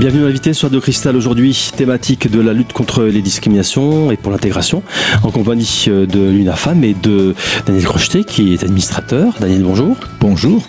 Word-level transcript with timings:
Bienvenue 0.00 0.24
invité 0.24 0.54
sur 0.54 0.70
de 0.70 0.78
Cristal 0.78 1.14
aujourd'hui, 1.14 1.72
thématique 1.76 2.30
de 2.30 2.40
la 2.40 2.54
lutte 2.54 2.72
contre 2.72 3.02
les 3.02 3.20
discriminations 3.20 4.10
et 4.10 4.16
pour 4.16 4.32
l'intégration, 4.32 4.82
en 5.22 5.30
compagnie 5.30 5.84
de 5.88 6.30
l'UNAFAM 6.30 6.82
et 6.84 6.94
de 6.94 7.34
Daniel 7.66 7.84
Crocheté 7.84 8.24
qui 8.24 8.54
est 8.54 8.64
administrateur. 8.64 9.34
Daniel, 9.40 9.62
bonjour. 9.62 9.98
Bonjour. 10.18 10.66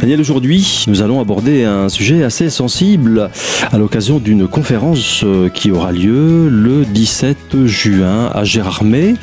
Daniel, 0.00 0.20
aujourd'hui, 0.20 0.84
nous 0.88 1.02
allons 1.02 1.20
aborder 1.20 1.62
un 1.62 1.88
sujet 1.88 2.24
assez 2.24 2.50
sensible 2.50 3.30
à 3.70 3.78
l'occasion 3.78 4.18
d'une 4.18 4.48
conférence 4.48 5.22
euh, 5.22 5.48
qui 5.48 5.70
aura 5.70 5.92
lieu 5.92 6.48
le 6.48 6.84
17 6.84 7.66
juin 7.66 8.28
à 8.34 8.42
Gérardmer 8.42 9.14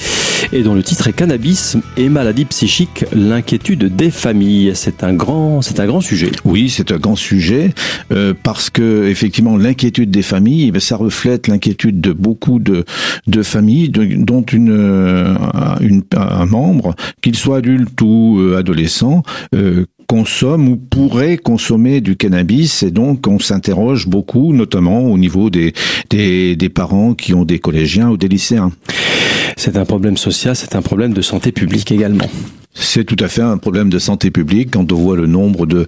et 0.54 0.64
dont 0.64 0.74
le 0.74 0.83
titre 0.83 1.07
est 1.07 1.14
Cannabis 1.14 1.78
et 1.97 2.10
maladies 2.10 2.46
psychiques, 2.46 3.06
l'inquiétude 3.14 3.96
des 3.96 4.11
familles. 4.11 4.71
C'est 4.75 5.04
un 5.04 5.14
grand, 5.14 5.61
c'est 5.61 5.79
un 5.79 5.86
grand 5.86 6.02
sujet. 6.02 6.32
Oui, 6.46 6.70
c'est 6.70 6.92
un 6.92 6.97
grand 6.97 7.15
sujet 7.15 7.74
euh, 8.11 8.33
parce 8.42 8.70
que 8.70 9.07
effectivement 9.07 9.40
l'inquiétude 9.57 10.11
des 10.11 10.21
familles, 10.21 10.71
eh 10.73 10.79
ça 10.79 10.95
reflète 10.95 11.47
l'inquiétude 11.47 12.01
de 12.01 12.13
beaucoup 12.13 12.59
de 12.59 12.86
de 13.27 13.43
familles, 13.43 13.89
dont 13.89 14.41
une, 14.41 14.71
euh, 14.71 15.36
une, 15.79 16.04
un 16.15 16.45
membre, 16.45 16.95
qu'il 17.21 17.36
soit 17.36 17.57
adulte 17.57 18.01
ou 18.01 18.54
adolescent, 18.57 19.23
consomme 20.11 20.67
ou 20.67 20.75
pourrait 20.75 21.37
consommer 21.37 22.01
du 22.01 22.17
cannabis 22.17 22.83
et 22.83 22.91
donc 22.91 23.27
on 23.27 23.39
s'interroge 23.39 24.07
beaucoup, 24.07 24.51
notamment 24.51 25.05
au 25.05 25.17
niveau 25.17 25.50
des, 25.50 25.71
des, 26.09 26.57
des 26.57 26.67
parents 26.67 27.14
qui 27.14 27.33
ont 27.33 27.45
des 27.45 27.59
collégiens 27.59 28.09
ou 28.09 28.17
des 28.17 28.28
lycéens. 28.28 28.73
C'est 29.55 29.78
un 29.78 29.86
problème 29.86 30.17
social, 30.17 30.53
c'est 30.55 30.75
un 30.75 30.81
problème 30.81 31.14
de 31.14 31.21
santé 31.21 31.53
publique 31.53 31.93
également. 31.93 32.28
C'est 32.73 33.03
tout 33.03 33.17
à 33.19 33.27
fait 33.27 33.41
un 33.41 33.58
problème 33.58 33.89
de 33.89 34.00
santé 34.00 34.31
publique 34.31 34.72
quand 34.72 34.91
on 34.91 34.95
voit 34.95 35.17
le 35.17 35.27
nombre 35.27 35.66
de, 35.66 35.88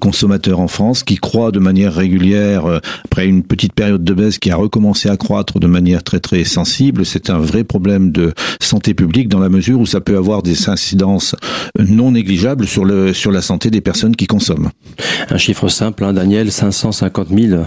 consommateurs 0.00 0.60
en 0.60 0.68
France 0.68 1.02
qui 1.02 1.16
croient 1.16 1.52
de 1.52 1.58
manière 1.58 1.92
régulière, 1.92 2.66
euh, 2.66 2.78
après 3.04 3.26
une 3.26 3.42
petite 3.42 3.74
période 3.74 4.02
de 4.02 4.14
baisse 4.14 4.38
qui 4.38 4.50
a 4.50 4.56
recommencé 4.56 5.10
à 5.10 5.16
croître 5.16 5.60
de 5.60 5.66
manière 5.66 6.02
très 6.02 6.18
très 6.18 6.44
sensible. 6.44 7.04
C'est 7.04 7.28
un 7.28 7.38
vrai 7.38 7.62
problème 7.62 8.10
de 8.10 8.32
santé 8.60 8.94
publique 8.94 9.28
dans 9.28 9.38
la 9.38 9.50
mesure 9.50 9.78
où 9.78 9.86
ça 9.86 10.00
peut 10.00 10.16
avoir 10.16 10.42
des 10.42 10.68
incidences 10.68 11.36
non 11.78 12.12
négligeables 12.12 12.66
sur, 12.66 12.84
le, 12.84 13.12
sur 13.12 13.30
la 13.30 13.42
santé 13.42 13.70
des 13.70 13.80
personnes 13.80 14.16
qui 14.16 14.26
consomment. 14.26 14.70
Un 15.28 15.38
chiffre 15.38 15.68
simple, 15.68 16.04
hein, 16.04 16.14
Daniel, 16.14 16.50
550 16.50 17.28
000 17.28 17.62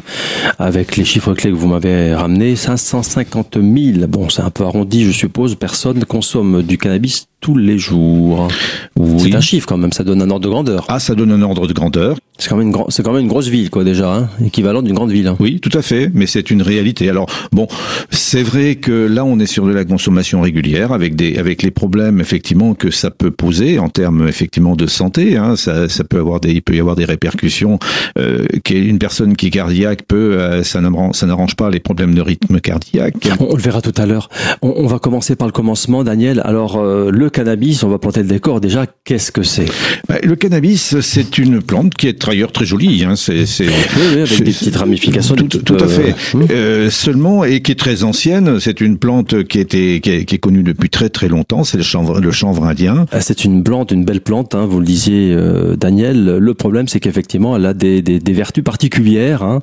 avec 0.57 0.97
les 0.97 1.05
chiffres 1.05 1.33
clés 1.33 1.51
que 1.51 1.55
vous 1.55 1.67
m'avez 1.67 2.13
ramenés, 2.13 2.55
550 2.55 3.57
000, 3.61 4.07
bon 4.07 4.29
c'est 4.29 4.41
un 4.41 4.49
peu 4.49 4.63
arrondi 4.63 5.05
je 5.05 5.11
suppose, 5.11 5.55
personnes 5.55 6.03
consomment 6.05 6.61
du 6.61 6.77
cannabis 6.77 7.27
tous 7.45 7.55
les 7.55 7.77
jours. 7.77 8.47
Oui. 8.95 9.19
C'est 9.19 9.35
un 9.35 9.41
chiffre 9.41 9.67
quand 9.67 9.77
même, 9.77 9.91
ça 9.91 10.03
donne 10.03 10.19
un 10.19 10.31
ordre 10.31 10.45
de 10.45 10.49
grandeur. 10.49 10.85
Ah, 10.87 10.99
ça 10.99 11.13
donne 11.13 11.31
un 11.31 11.43
ordre 11.43 11.67
de 11.67 11.73
grandeur. 11.73 12.17
C'est 12.37 12.49
quand 12.49 12.57
même 12.57 12.67
une 12.67 12.75
c'est 12.89 13.03
quand 13.03 13.13
même 13.13 13.21
une 13.21 13.29
grosse 13.29 13.47
ville 13.47 13.69
quoi 13.69 13.83
déjà, 13.83 14.13
hein, 14.13 14.29
équivalent 14.43 14.81
d'une 14.81 14.93
grande 14.93 15.11
ville. 15.11 15.27
Hein. 15.27 15.37
Oui, 15.39 15.59
tout 15.61 15.75
à 15.77 15.81
fait, 15.81 16.11
mais 16.13 16.25
c'est 16.25 16.51
une 16.51 16.61
réalité. 16.61 17.09
Alors 17.09 17.29
bon, 17.53 17.67
c'est 18.09 18.43
vrai 18.43 18.75
que 18.75 18.91
là 18.91 19.23
on 19.23 19.39
est 19.39 19.45
sur 19.45 19.65
de 19.65 19.71
la 19.71 19.85
consommation 19.85 20.41
régulière 20.41 20.91
avec 20.91 21.15
des 21.15 21.37
avec 21.37 21.63
les 21.63 21.71
problèmes 21.71 22.19
effectivement 22.19 22.73
que 22.73 22.91
ça 22.91 23.09
peut 23.09 23.31
poser 23.31 23.79
en 23.79 23.89
termes 23.89 24.27
effectivement 24.27 24.75
de 24.75 24.85
santé. 24.85 25.37
Hein, 25.37 25.55
ça, 25.55 25.87
ça 25.87 26.03
peut 26.03 26.19
avoir 26.19 26.41
des 26.41 26.51
il 26.51 26.61
peut 26.61 26.75
y 26.75 26.79
avoir 26.79 26.95
des 26.95 27.05
répercussions. 27.05 27.79
Euh, 28.17 28.45
une 28.69 28.99
personne 28.99 29.35
qui 29.35 29.47
est 29.47 29.51
cardiaque 29.51 30.03
peut 30.07 30.37
euh, 30.37 30.63
ça 30.63 30.81
n'arrange 30.81 31.55
pas 31.55 31.69
les 31.69 31.79
problèmes 31.79 32.15
de 32.15 32.21
rythme 32.21 32.59
cardiaque. 32.59 33.29
On, 33.39 33.47
on 33.51 33.55
le 33.55 33.61
verra 33.61 33.81
tout 33.81 33.93
à 33.97 34.05
l'heure. 34.05 34.29
On, 34.61 34.73
on, 34.77 34.87
va 34.87 34.99
commencer 34.99 35.35
par 35.35 35.47
le 35.47 35.53
commencement, 35.53 36.03
Daniel. 36.03 36.41
Alors 36.43 36.77
euh, 36.77 37.11
le 37.11 37.29
cannabis, 37.29 37.83
on 37.83 37.89
va 37.89 37.97
planter 37.97 38.21
le 38.21 38.27
décor 38.27 38.59
déjà. 38.59 38.85
Qu'est-ce 39.05 39.31
que 39.31 39.43
c'est? 39.43 39.65
Bah, 40.09 40.15
Le 40.21 40.35
cannabis, 40.35 40.99
c'est 40.99 41.37
une 41.37 41.61
plante 41.61 41.93
qui 41.95 42.07
est 42.07 42.24
ailleurs 42.29 42.51
très 42.51 42.65
jolie. 42.65 43.03
Hein, 43.03 43.15
c'est, 43.15 43.45
c'est, 43.45 43.65
oui, 43.67 44.21
avec 44.21 44.43
des 44.43 44.51
petites 44.51 44.75
ramifications. 44.75 45.35
Tout, 45.35 45.47
tout, 45.47 45.75
à 45.75 45.87
fait. 45.87 46.11
Euh, 46.11 46.37
hum. 46.37 46.47
euh, 46.51 46.89
seulement, 46.89 47.43
et 47.43 47.61
qui 47.61 47.71
est 47.71 47.79
très 47.79 48.03
ancienne, 48.03 48.59
c'est 48.59 48.81
une 48.81 48.97
plante 48.97 49.43
qui, 49.43 49.59
était, 49.59 49.99
qui, 50.01 50.09
est, 50.11 50.25
qui 50.25 50.35
est 50.35 50.39
connue 50.39 50.63
depuis 50.63 50.89
très 50.89 51.09
très 51.09 51.27
longtemps, 51.27 51.63
c'est 51.63 51.77
le 51.77 51.83
chanvre, 51.83 52.19
le 52.19 52.31
chanvre 52.31 52.65
indien. 52.65 53.05
Ah, 53.11 53.21
c'est 53.21 53.45
une 53.45 53.63
plante, 53.63 53.91
une 53.91 54.05
belle 54.05 54.21
plante, 54.21 54.55
hein, 54.55 54.65
vous 54.65 54.79
le 54.79 54.85
disiez 54.85 55.31
euh, 55.31 55.75
Daniel. 55.75 56.37
Le 56.37 56.53
problème, 56.53 56.87
c'est 56.87 56.99
qu'effectivement, 56.99 57.55
elle 57.55 57.65
a 57.65 57.73
des, 57.73 58.01
des, 58.01 58.19
des 58.19 58.33
vertus 58.33 58.63
particulières. 58.63 59.43
Hein. 59.43 59.61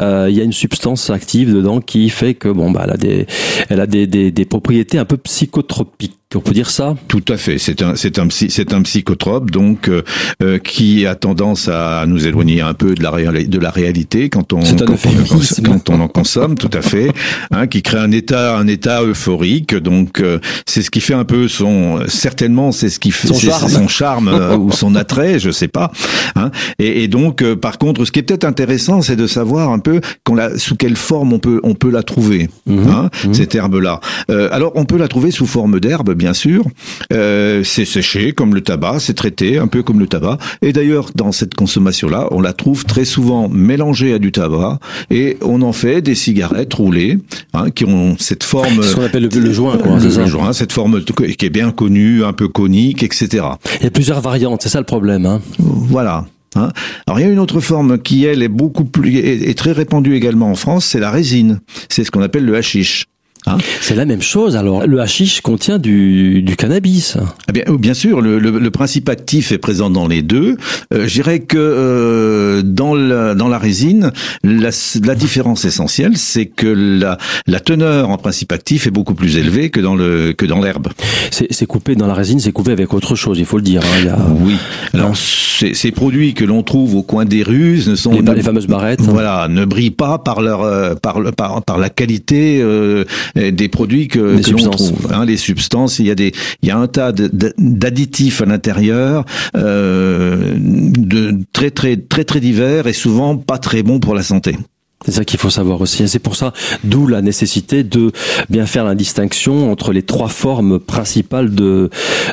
Euh, 0.00 0.26
il 0.30 0.36
y 0.36 0.40
a 0.40 0.44
une 0.44 0.52
substance 0.52 1.10
active 1.10 1.54
dedans 1.54 1.80
qui 1.80 2.08
fait 2.10 2.34
que 2.34 2.48
bon, 2.48 2.70
bah, 2.70 2.82
elle 2.84 2.92
a 2.92 2.96
des, 2.96 3.26
elle 3.68 3.80
a 3.80 3.86
des, 3.86 4.06
des, 4.06 4.30
des 4.30 4.44
propriétés 4.44 4.98
un 4.98 5.04
peu 5.04 5.16
psychotropiques. 5.16 6.17
On 6.34 6.40
peut 6.40 6.52
dire 6.52 6.68
ça? 6.68 6.94
Tout 7.08 7.24
à 7.28 7.38
fait. 7.38 7.56
C'est 7.56 7.80
un, 7.80 7.96
c'est 7.96 8.18
un, 8.18 8.28
c'est 8.28 8.74
un 8.74 8.82
psychotrope 8.82 9.50
donc 9.50 9.88
euh, 9.88 10.02
euh, 10.42 10.58
qui 10.58 11.06
a 11.06 11.14
tendance 11.14 11.68
à 11.68 12.04
nous 12.06 12.26
éloigner 12.26 12.60
un 12.60 12.74
peu 12.74 12.94
de 12.94 13.02
la, 13.02 13.12
de 13.12 13.58
la 13.58 13.70
réalité 13.70 14.28
quand 14.28 14.52
on, 14.52 14.60
quand, 14.60 14.90
on, 14.90 15.62
quand 15.64 15.88
on 15.88 16.00
en 16.00 16.08
consomme. 16.08 16.56
Tout 16.56 16.68
à 16.74 16.82
fait. 16.82 17.10
Hein, 17.50 17.66
qui 17.66 17.80
crée 17.80 17.96
un 17.96 18.10
état, 18.10 18.58
un 18.58 18.66
état 18.66 19.02
euphorique. 19.02 19.74
Donc 19.74 20.20
euh, 20.20 20.38
c'est 20.66 20.82
ce 20.82 20.90
qui 20.90 21.00
fait 21.00 21.14
un 21.14 21.24
peu 21.24 21.48
son, 21.48 22.00
certainement 22.08 22.72
c'est 22.72 22.90
ce 22.90 23.00
qui 23.00 23.10
fait 23.10 23.28
son 23.28 23.38
charme, 23.38 23.68
son 23.70 23.88
charme 23.88 24.28
euh, 24.28 24.54
ou 24.54 24.70
son 24.70 24.96
attrait, 24.96 25.38
je 25.38 25.50
sais 25.50 25.68
pas. 25.68 25.90
Hein. 26.36 26.50
Et, 26.78 27.04
et, 27.04 27.08
donc 27.08 27.42
par 27.54 27.78
contre, 27.78 28.04
ce 28.04 28.12
qui 28.12 28.18
est 28.18 28.22
peut-être 28.22 28.44
intéressant, 28.44 29.00
c'est 29.00 29.16
de 29.16 29.26
savoir 29.26 29.70
un 29.70 29.78
peu 29.78 30.02
la, 30.36 30.58
sous 30.58 30.76
quelle 30.76 30.96
forme 30.96 31.32
on 31.32 31.38
peut, 31.38 31.60
on 31.62 31.74
peut 31.74 31.90
la 31.90 32.02
trouver. 32.02 32.50
Mmh, 32.66 32.88
hein, 32.90 33.08
mmh. 33.24 33.32
Cette 33.32 33.54
herbe 33.54 33.76
là. 33.76 34.00
alors 34.28 34.72
on 34.74 34.84
peut 34.84 34.98
la 34.98 35.08
trouver 35.08 35.30
sous 35.30 35.46
forme 35.46 35.80
d'herbe 35.80 36.17
bien 36.18 36.34
sûr. 36.34 36.64
Euh, 37.12 37.62
c'est 37.64 37.84
séché 37.86 38.32
comme 38.32 38.54
le 38.54 38.60
tabac, 38.60 38.98
c'est 39.00 39.14
traité 39.14 39.58
un 39.58 39.68
peu 39.68 39.82
comme 39.82 40.00
le 40.00 40.06
tabac. 40.06 40.36
Et 40.60 40.72
d'ailleurs, 40.72 41.10
dans 41.14 41.32
cette 41.32 41.54
consommation-là, 41.54 42.28
on 42.32 42.40
la 42.40 42.52
trouve 42.52 42.84
très 42.84 43.04
souvent 43.04 43.48
mélangée 43.48 44.12
à 44.12 44.18
du 44.18 44.32
tabac 44.32 44.78
et 45.10 45.38
on 45.42 45.62
en 45.62 45.72
fait 45.72 46.02
des 46.02 46.14
cigarettes 46.14 46.74
roulées 46.74 47.18
hein, 47.54 47.70
qui 47.70 47.84
ont 47.84 48.16
cette 48.18 48.44
forme. 48.44 48.82
Ce 48.82 48.94
qu'on 48.94 49.04
appelle 49.04 49.28
le, 49.32 49.40
le 49.40 49.52
joint, 49.52 49.78
quoi. 49.78 49.98
Le, 49.98 50.04
le 50.04 50.26
joint, 50.26 50.52
cette 50.52 50.72
forme 50.72 51.02
qui 51.02 51.46
est 51.46 51.50
bien 51.50 51.70
connue, 51.70 52.24
un 52.24 52.32
peu 52.32 52.48
conique, 52.48 53.02
etc. 53.02 53.46
Il 53.80 53.84
y 53.84 53.86
a 53.86 53.90
plusieurs 53.90 54.20
variantes, 54.20 54.62
c'est 54.62 54.68
ça 54.68 54.80
le 54.80 54.86
problème. 54.86 55.24
Hein. 55.24 55.40
Voilà. 55.58 56.26
Hein 56.56 56.70
Alors 57.06 57.20
il 57.20 57.26
y 57.26 57.28
a 57.28 57.30
une 57.30 57.38
autre 57.38 57.60
forme 57.60 57.98
qui 57.98 58.24
elle 58.24 58.42
est 58.42 58.48
beaucoup 58.48 58.84
plus 58.84 59.18
est, 59.18 59.50
est 59.50 59.56
très 59.58 59.72
répandue 59.72 60.14
également 60.16 60.50
en 60.50 60.54
France, 60.54 60.86
c'est 60.86 60.98
la 60.98 61.10
résine. 61.10 61.60
C'est 61.90 62.04
ce 62.04 62.10
qu'on 62.10 62.22
appelle 62.22 62.44
le 62.46 62.56
hashish. 62.56 63.04
Hein 63.48 63.58
c'est 63.80 63.94
la 63.94 64.04
même 64.04 64.22
chose. 64.22 64.56
Alors, 64.56 64.86
le 64.86 65.00
hashish 65.00 65.40
contient 65.40 65.78
du, 65.78 66.42
du 66.42 66.56
cannabis. 66.56 67.16
Eh 67.48 67.52
bien, 67.52 67.64
bien 67.78 67.94
sûr, 67.94 68.20
le, 68.20 68.38
le, 68.38 68.58
le, 68.58 68.70
principe 68.70 69.08
actif 69.08 69.52
est 69.52 69.58
présent 69.58 69.90
dans 69.90 70.06
les 70.06 70.22
deux. 70.22 70.56
Euh, 70.92 71.06
je 71.06 71.14
dirais 71.14 71.40
que 71.40 71.56
euh, 71.58 72.62
dans, 72.62 72.94
la, 72.94 73.34
dans 73.34 73.48
la 73.48 73.58
résine, 73.58 74.12
la, 74.44 74.70
la 75.02 75.14
différence 75.14 75.64
essentielle, 75.64 76.16
c'est 76.16 76.46
que 76.46 76.66
la, 76.66 77.18
la 77.46 77.60
teneur 77.60 78.10
en 78.10 78.18
principe 78.18 78.52
actif 78.52 78.86
est 78.86 78.90
beaucoup 78.90 79.14
plus 79.14 79.36
élevée 79.36 79.70
que 79.70 79.80
dans 79.80 79.94
le 79.94 80.32
que 80.32 80.46
dans 80.46 80.60
l'herbe. 80.60 80.88
C'est 81.30 81.66
coupé 81.66 81.94
dans 81.94 82.06
la 82.06 82.14
résine, 82.14 82.40
c'est 82.40 82.52
coupé 82.52 82.72
avec 82.72 82.92
autre 82.94 83.14
chose, 83.14 83.38
il 83.38 83.44
faut 83.44 83.56
le 83.56 83.62
dire. 83.62 83.80
Hein. 83.82 84.16
Oui. 84.40 84.56
Alors, 84.94 85.16
ces, 85.16 85.74
ces 85.74 85.90
produits 85.90 86.34
que 86.34 86.44
l'on 86.44 86.62
trouve 86.62 86.94
au 86.94 87.02
coin 87.02 87.24
des 87.24 87.42
rues 87.42 87.82
ne 87.86 87.94
sont 87.94 88.12
les, 88.12 88.22
les 88.34 88.42
fameuses 88.42 88.66
barrettes. 88.66 89.00
Voilà, 89.00 89.48
ne 89.48 89.64
brillent 89.64 89.90
pas 89.90 90.18
par 90.18 90.40
leur 90.40 90.62
euh, 90.62 90.94
par, 90.94 91.20
par 91.36 91.62
par 91.62 91.78
la 91.78 91.90
qualité 91.90 92.60
euh, 92.62 93.04
des 93.38 93.68
produits 93.68 94.08
que, 94.08 94.40
que 94.42 94.50
l'on 94.50 94.70
trouve. 94.70 95.12
Hein, 95.12 95.24
les 95.24 95.36
substances, 95.36 95.98
il 95.98 96.06
y 96.06 96.10
a 96.10 96.14
des, 96.14 96.32
il 96.62 96.68
y 96.68 96.72
a 96.72 96.78
un 96.78 96.86
tas 96.86 97.12
d'additifs 97.12 98.42
à 98.42 98.46
l'intérieur, 98.46 99.24
euh, 99.56 100.54
de 100.56 101.38
très 101.52 101.70
très 101.70 101.96
très 101.96 102.24
très 102.24 102.40
divers 102.40 102.86
et 102.86 102.92
souvent 102.92 103.36
pas 103.36 103.58
très 103.58 103.82
bons 103.82 104.00
pour 104.00 104.14
la 104.14 104.22
santé. 104.22 104.56
C'est 105.04 105.12
ça 105.12 105.24
qu'il 105.24 105.38
faut 105.38 105.50
savoir 105.50 105.80
aussi. 105.80 106.08
C'est 106.08 106.18
pour 106.18 106.34
ça, 106.34 106.52
d'où 106.82 107.06
la 107.06 107.22
nécessité 107.22 107.84
de 107.84 108.10
bien 108.50 108.66
faire 108.66 108.84
la 108.84 108.96
distinction 108.96 109.70
entre 109.70 109.92
les 109.92 110.02
trois 110.02 110.28
formes 110.28 110.80
principales 110.80 111.54
de 111.54 111.88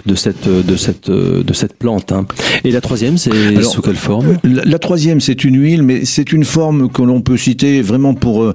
de 0.07 0.16
cette 0.16 0.48
de 0.48 0.75
cette 0.75 1.12
de 1.12 1.54
cette 1.54 1.78
plante. 1.78 2.12
Hein. 2.12 2.25
Et 2.63 2.72
la 2.72 2.81
troisième, 2.81 3.19
c'est 3.19 3.62
sous 3.62 3.84
quelle 3.84 3.95
forme? 3.95 4.38
la, 4.44 4.66
la, 4.66 4.80
troisième, 4.80 5.22
c'est 5.22 5.44
une 5.44 5.62
huile, 5.62 5.84
mais 5.84 6.06
c'est 6.06 6.34
une 6.34 6.44
forme 6.44 6.90
que 6.90 7.04
l'on 7.04 7.22
peut 7.22 7.38
citer 7.38 7.84
vraiment 7.84 8.16
pour 8.16 8.44
euh, 8.44 8.54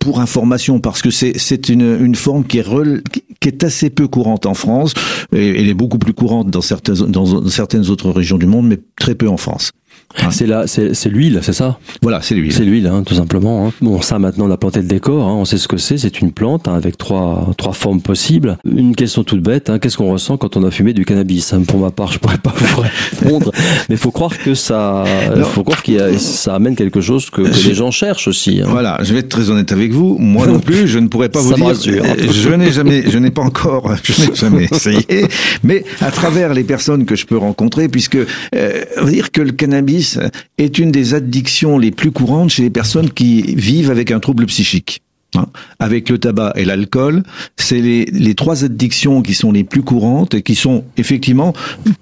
pour 0.00 0.20
information 0.20 0.80
parce 0.80 1.00
que 1.00 1.10
c'est 1.10 1.34
c'est 1.36 1.68
une 1.68 2.04
une 2.04 2.16
forme 2.16 2.44
qui 2.44 2.58
est 2.58 2.66
rel, 2.66 3.02
qui 3.40 3.48
est 3.48 3.62
assez 3.62 3.88
peu 3.88 4.08
courante 4.08 4.46
en 4.46 4.54
France. 4.54 4.94
Et 5.32 5.60
elle 5.60 5.68
est 5.68 5.74
beaucoup 5.74 5.98
plus 5.98 6.12
courante 6.12 6.50
dans 6.50 6.60
certaines 6.60 7.06
dans 7.06 7.46
certaines 7.48 7.88
autres 7.88 8.10
régions 8.10 8.38
du 8.38 8.46
monde, 8.46 8.66
mais 8.66 8.80
très 8.96 9.14
peu 9.14 9.28
en 9.28 9.36
France. 9.36 9.70
Ah. 10.18 10.30
C'est 10.30 10.46
là, 10.46 10.64
c'est 10.66 11.08
l'huile, 11.08 11.40
c'est 11.42 11.52
ça? 11.52 11.78
Voilà, 12.02 12.20
c'est 12.22 12.34
l'huile. 12.34 12.52
C'est 12.52 12.64
l'huile, 12.64 12.86
hein, 12.86 13.02
tout 13.04 13.14
simplement. 13.14 13.66
Hein. 13.66 13.72
Bon, 13.80 14.00
ça 14.00 14.18
maintenant, 14.18 14.46
la 14.46 14.56
planté 14.56 14.80
le 14.80 14.86
décor, 14.86 15.26
hein, 15.26 15.34
on 15.34 15.44
sait 15.44 15.58
ce 15.58 15.68
que 15.68 15.76
c'est. 15.76 15.98
C'est 15.98 16.20
une 16.20 16.32
plante 16.32 16.68
avec 16.68 16.96
trois 16.98 17.52
trois 17.56 17.72
formes 17.72 18.00
possibles. 18.00 18.58
Une 18.64 18.94
question 18.94 19.24
toute 19.24 19.42
bête 19.42 19.70
qu'est-ce 19.80 19.96
qu'on 19.96 20.10
ressent 20.10 20.36
quand 20.36 20.56
on 20.56 20.64
a 20.64 20.70
fumé 20.70 20.92
du 20.92 21.04
cannabis? 21.04 21.54
Pour 21.66 21.78
ma 21.78 21.90
part, 21.90 22.12
je 22.12 22.18
pourrais 22.18 22.38
pas 22.38 22.54
vous 22.56 22.82
répondre, 22.82 23.52
mais 23.88 23.96
faut 23.96 24.10
croire 24.10 24.38
que 24.38 24.54
ça, 24.54 25.04
il 25.36 25.42
faut 25.42 25.64
croire 25.64 25.82
qu'il 25.82 26.00
ça 26.18 26.54
amène 26.54 26.76
quelque 26.76 27.00
chose 27.00 27.30
que, 27.30 27.42
que 27.42 27.68
les 27.68 27.74
gens 27.74 27.90
cherchent 27.90 28.28
aussi. 28.28 28.62
Voilà, 28.66 28.98
je 29.02 29.12
vais 29.12 29.20
être 29.20 29.28
très 29.28 29.50
honnête 29.50 29.72
avec 29.72 29.92
vous. 29.92 30.16
Moi 30.18 30.46
non 30.46 30.60
plus, 30.60 30.86
je 30.88 30.98
ne 30.98 31.08
pourrais 31.08 31.28
pas 31.28 31.40
vous 31.40 31.54
dire. 31.54 31.66
Rassure, 31.66 32.04
je 32.30 32.50
n'ai 32.50 32.70
jamais, 32.70 33.04
je 33.08 33.18
n'ai 33.18 33.30
pas 33.30 33.42
encore, 33.42 33.92
je 34.02 34.12
n'ai 34.20 34.34
jamais 34.34 34.68
essayé. 34.70 35.26
Mais 35.62 35.84
à 36.00 36.10
travers 36.10 36.54
les 36.54 36.64
personnes 36.64 37.04
que 37.04 37.16
je 37.16 37.26
peux 37.26 37.36
rencontrer, 37.36 37.88
puisque 37.88 38.16
euh, 38.16 38.84
dire 39.06 39.30
que 39.30 39.40
le 39.40 39.52
cannabis 39.52 40.03
cannabis 40.04 40.18
est 40.58 40.78
une 40.78 40.90
des 40.90 41.14
addictions 41.14 41.78
les 41.78 41.90
plus 41.90 42.10
courantes 42.10 42.50
chez 42.50 42.62
les 42.62 42.70
personnes 42.70 43.10
qui 43.10 43.42
vivent 43.42 43.90
avec 43.90 44.10
un 44.10 44.20
trouble 44.20 44.46
psychique. 44.46 45.00
Hein, 45.36 45.46
avec 45.80 46.10
le 46.10 46.18
tabac 46.18 46.52
et 46.54 46.64
l'alcool, 46.64 47.24
c'est 47.56 47.80
les, 47.80 48.04
les, 48.04 48.36
trois 48.36 48.62
addictions 48.62 49.20
qui 49.20 49.34
sont 49.34 49.50
les 49.50 49.64
plus 49.64 49.82
courantes 49.82 50.32
et 50.34 50.42
qui 50.42 50.54
sont 50.54 50.84
effectivement 50.96 51.52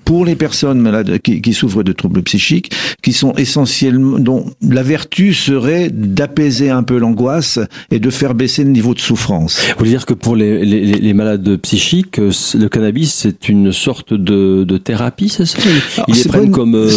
pour 0.04 0.26
les 0.26 0.36
personnes 0.36 0.78
malades 0.82 1.18
qui, 1.20 1.40
qui 1.40 1.54
souffrent 1.54 1.82
de 1.82 1.94
troubles 1.94 2.22
psychiques, 2.24 2.74
qui 3.02 3.14
sont 3.14 3.32
essentiellement 3.38 4.18
dont 4.18 4.44
la 4.60 4.82
vertu 4.82 5.32
serait 5.32 5.88
d'apaiser 5.88 6.68
un 6.68 6.82
peu 6.82 6.98
l'angoisse 6.98 7.58
et 7.90 8.00
de 8.00 8.10
faire 8.10 8.34
baisser 8.34 8.64
le 8.64 8.70
niveau 8.70 8.92
de 8.92 9.00
souffrance. 9.00 9.62
Vous 9.66 9.78
voulez 9.78 9.90
dire 9.92 10.04
que 10.04 10.12
pour 10.12 10.36
les, 10.36 10.66
les, 10.66 10.84
les 10.84 11.14
malades 11.14 11.56
psychiques, 11.56 12.18
le 12.18 12.66
cannabis 12.68 13.14
c'est 13.14 13.48
une 13.48 13.72
sorte 13.72 14.12
de, 14.12 14.64
de 14.64 14.76
thérapie, 14.76 15.30
c'est 15.30 15.46
ça? 15.46 15.58
Ils 16.06 16.16
les 16.16 16.24
prennent 16.24 16.50
comme 16.50 16.74
euh, 16.74 16.90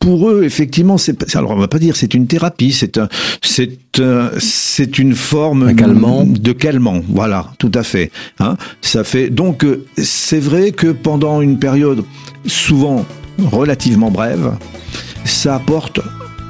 pour 0.00 0.30
eux, 0.30 0.44
effectivement, 0.44 0.96
c'est 0.96 1.36
alors 1.36 1.50
on 1.50 1.56
va 1.56 1.68
pas 1.68 1.78
dire 1.78 1.94
c'est 1.94 2.14
une 2.14 2.26
thérapie, 2.26 2.72
c'est 2.72 2.96
un, 2.98 3.08
c'est 3.42 3.78
c'est 4.38 4.98
une 4.98 5.14
forme 5.14 5.74
calmant. 5.74 6.24
de 6.24 6.52
calmant. 6.52 7.02
Voilà, 7.08 7.52
tout 7.58 7.70
à 7.74 7.82
fait. 7.82 8.10
Hein 8.38 8.56
ça 8.80 9.04
fait 9.04 9.28
donc 9.28 9.62
euh, 9.62 9.84
c'est 9.98 10.40
vrai 10.40 10.72
que 10.72 10.86
pendant 10.86 11.42
une 11.42 11.58
période 11.58 12.02
souvent 12.46 13.04
relativement 13.38 14.10
brève, 14.10 14.52
ça 15.24 15.56
apporte 15.56 16.00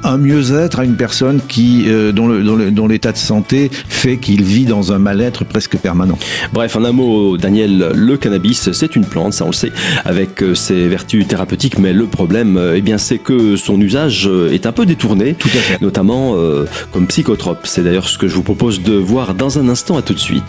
un 0.03 0.17
mieux-être 0.17 0.79
à 0.79 0.85
une 0.85 0.95
personne 0.95 1.41
qui 1.47 1.85
euh, 1.87 2.11
dont, 2.11 2.27
le, 2.27 2.71
dont, 2.71 2.87
l'état 2.87 3.11
de 3.11 3.17
santé 3.17 3.69
fait 3.71 4.17
qu'il 4.17 4.43
vit 4.43 4.65
dans 4.65 4.91
un 4.91 4.99
mal-être 4.99 5.45
presque 5.45 5.77
permanent. 5.77 6.17
Bref, 6.53 6.75
en 6.75 6.83
un 6.83 6.91
mot, 6.91 7.37
Daniel, 7.37 7.91
le 7.95 8.17
cannabis, 8.17 8.71
c'est 8.71 8.95
une 8.95 9.05
plante, 9.05 9.33
ça 9.33 9.45
on 9.45 9.49
le 9.49 9.53
sait, 9.53 9.71
avec 10.05 10.41
euh, 10.41 10.55
ses 10.55 10.87
vertus 10.87 11.27
thérapeutiques, 11.27 11.77
mais 11.79 11.93
le 11.93 12.05
problème, 12.05 12.57
euh, 12.57 12.75
eh 12.75 12.81
bien, 12.81 12.97
c'est 12.97 13.19
que 13.19 13.55
son 13.55 13.79
usage 13.79 14.29
est 14.51 14.65
un 14.65 14.71
peu 14.71 14.85
détourné, 14.85 15.35
Tout 15.35 15.49
à 15.49 15.59
fait. 15.59 15.81
notamment 15.81 16.35
comme 16.91 17.07
psychotrope. 17.07 17.65
C'est 17.65 17.83
d'ailleurs 17.83 18.07
ce 18.07 18.17
que 18.17 18.27
je 18.27 18.35
vous 18.35 18.43
propose 18.43 18.81
de 18.81 18.93
voir 18.93 19.33
dans 19.33 19.59
un 19.59 19.67
instant. 19.69 19.97
À 19.97 20.01
tout 20.01 20.13
de 20.13 20.19
suite. 20.19 20.43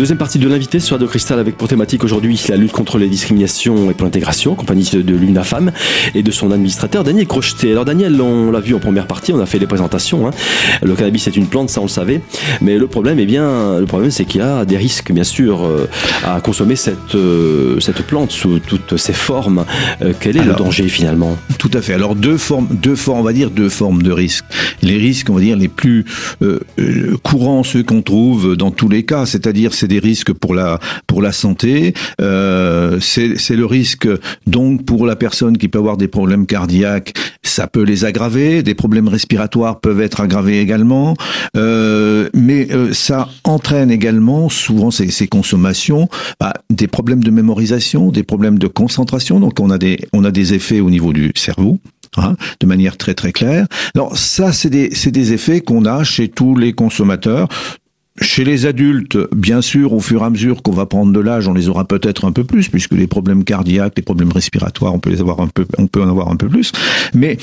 Deuxième 0.00 0.16
partie 0.16 0.38
de 0.38 0.48
l'invité 0.48 0.80
sur 0.80 0.96
Radio 0.96 1.06
Cristal 1.06 1.38
avec 1.38 1.58
pour 1.58 1.68
thématique 1.68 2.02
aujourd'hui 2.04 2.42
la 2.48 2.56
lutte 2.56 2.72
contre 2.72 2.96
les 2.96 3.06
discriminations 3.06 3.90
et 3.90 3.92
pour 3.92 4.06
l'intégration, 4.06 4.54
compagnie 4.54 4.88
de 4.94 5.14
l'UNAFAM 5.14 5.72
et 6.14 6.22
de 6.22 6.30
son 6.30 6.52
administrateur 6.52 7.04
Daniel 7.04 7.26
Crocheté. 7.26 7.72
Alors 7.72 7.84
Daniel, 7.84 8.18
on 8.18 8.50
l'a 8.50 8.60
vu 8.60 8.74
en 8.74 8.78
première 8.78 9.06
partie, 9.06 9.34
on 9.34 9.40
a 9.40 9.44
fait 9.44 9.58
les 9.58 9.66
présentations. 9.66 10.26
Hein. 10.26 10.30
Le 10.82 10.94
cannabis 10.94 11.26
est 11.26 11.36
une 11.36 11.48
plante, 11.48 11.68
ça 11.68 11.80
on 11.80 11.84
le 11.84 11.90
savait, 11.90 12.22
mais 12.62 12.78
le 12.78 12.86
problème, 12.86 13.18
eh 13.18 13.26
bien, 13.26 13.78
le 13.78 13.84
problème 13.84 14.10
c'est 14.10 14.24
qu'il 14.24 14.40
y 14.40 14.42
a 14.42 14.64
des 14.64 14.78
risques 14.78 15.12
bien 15.12 15.22
sûr 15.22 15.66
euh, 15.66 15.86
à 16.24 16.40
consommer 16.40 16.76
cette 16.76 17.14
euh, 17.14 17.78
cette 17.80 18.00
plante 18.06 18.30
sous 18.30 18.58
toutes 18.58 18.96
ses 18.96 19.12
formes. 19.12 19.66
Euh, 20.00 20.14
quel 20.18 20.38
est 20.38 20.44
le 20.44 20.54
danger 20.54 20.88
finalement? 20.88 21.36
Tout 21.58 21.72
à 21.74 21.82
fait. 21.82 21.92
Alors 21.92 22.14
deux 22.14 22.38
formes, 22.38 22.68
deux 22.70 22.96
formes, 22.96 23.20
on 23.20 23.24
va 23.24 23.34
dire 23.34 23.50
deux 23.50 23.68
formes 23.68 24.02
de 24.02 24.12
risques. 24.12 24.46
Les 24.80 24.96
risques, 24.96 25.28
on 25.28 25.34
va 25.34 25.42
dire 25.42 25.58
les 25.58 25.68
plus 25.68 26.06
courants, 27.22 27.64
ceux 27.64 27.82
qu'on 27.82 28.00
trouve 28.00 28.56
dans 28.56 28.70
tous 28.70 28.88
les 28.88 29.02
cas, 29.02 29.26
c'est-à-dire 29.26 29.74
c'est 29.74 29.89
des 29.90 29.98
risques 29.98 30.32
pour 30.32 30.54
la 30.54 30.78
pour 31.06 31.20
la 31.20 31.32
santé. 31.32 31.92
Euh, 32.20 32.98
c'est 33.00 33.56
le 33.56 33.66
risque 33.66 34.08
donc 34.46 34.86
pour 34.86 35.04
la 35.04 35.16
personne 35.16 35.58
qui 35.58 35.68
peut 35.68 35.78
avoir 35.78 35.96
des 35.96 36.08
problèmes 36.08 36.46
cardiaques, 36.46 37.12
ça 37.42 37.66
peut 37.66 37.82
les 37.82 38.04
aggraver. 38.04 38.62
Des 38.62 38.74
problèmes 38.74 39.08
respiratoires 39.08 39.80
peuvent 39.80 40.00
être 40.00 40.20
aggravés 40.20 40.60
également. 40.60 41.14
Euh, 41.56 42.30
mais 42.32 42.68
euh, 42.70 42.92
ça 42.92 43.28
entraîne 43.44 43.90
également 43.90 44.48
souvent 44.48 44.90
ces, 44.90 45.10
ces 45.10 45.26
consommations 45.26 46.08
bah, 46.38 46.54
des 46.70 46.86
problèmes 46.86 47.24
de 47.24 47.30
mémorisation, 47.30 48.10
des 48.10 48.22
problèmes 48.22 48.58
de 48.58 48.68
concentration. 48.68 49.40
Donc 49.40 49.58
on 49.60 49.70
a 49.70 49.78
des 49.78 49.98
on 50.12 50.24
a 50.24 50.30
des 50.30 50.54
effets 50.54 50.80
au 50.80 50.90
niveau 50.90 51.12
du 51.12 51.32
cerveau. 51.34 51.80
Hein, 52.16 52.34
de 52.58 52.66
manière 52.66 52.96
très 52.96 53.14
très 53.14 53.30
claire. 53.30 53.68
Alors 53.94 54.18
ça, 54.18 54.52
c'est 54.52 54.68
des, 54.68 54.88
des 54.88 55.32
effets 55.32 55.60
qu'on 55.60 55.84
a 55.84 56.02
chez 56.02 56.26
tous 56.26 56.56
les 56.56 56.72
consommateurs. 56.72 57.46
Chez 58.20 58.44
les 58.44 58.66
adultes, 58.66 59.18
bien 59.34 59.62
sûr, 59.62 59.92
au 59.92 60.00
fur 60.00 60.22
et 60.22 60.24
à 60.26 60.30
mesure 60.30 60.62
qu'on 60.62 60.72
va 60.72 60.86
prendre 60.86 61.12
de 61.12 61.20
l'âge, 61.20 61.48
on 61.48 61.54
les 61.54 61.68
aura 61.68 61.84
peut-être 61.86 62.26
un 62.26 62.32
peu 62.32 62.44
plus, 62.44 62.68
puisque 62.68 62.92
les 62.92 63.06
problèmes 63.06 63.44
cardiaques, 63.44 63.94
les 63.96 64.02
problèmes 64.02 64.32
respiratoires, 64.32 64.94
on 64.94 64.98
peut 64.98 65.10
les 65.10 65.20
avoir 65.20 65.40
un 65.40 65.48
peu, 65.48 65.66
on 65.78 65.86
peut 65.86 66.02
en 66.02 66.08
avoir 66.08 66.28
un 66.28 66.36
peu 66.36 66.48
plus. 66.48 66.72
Mais 67.14 67.38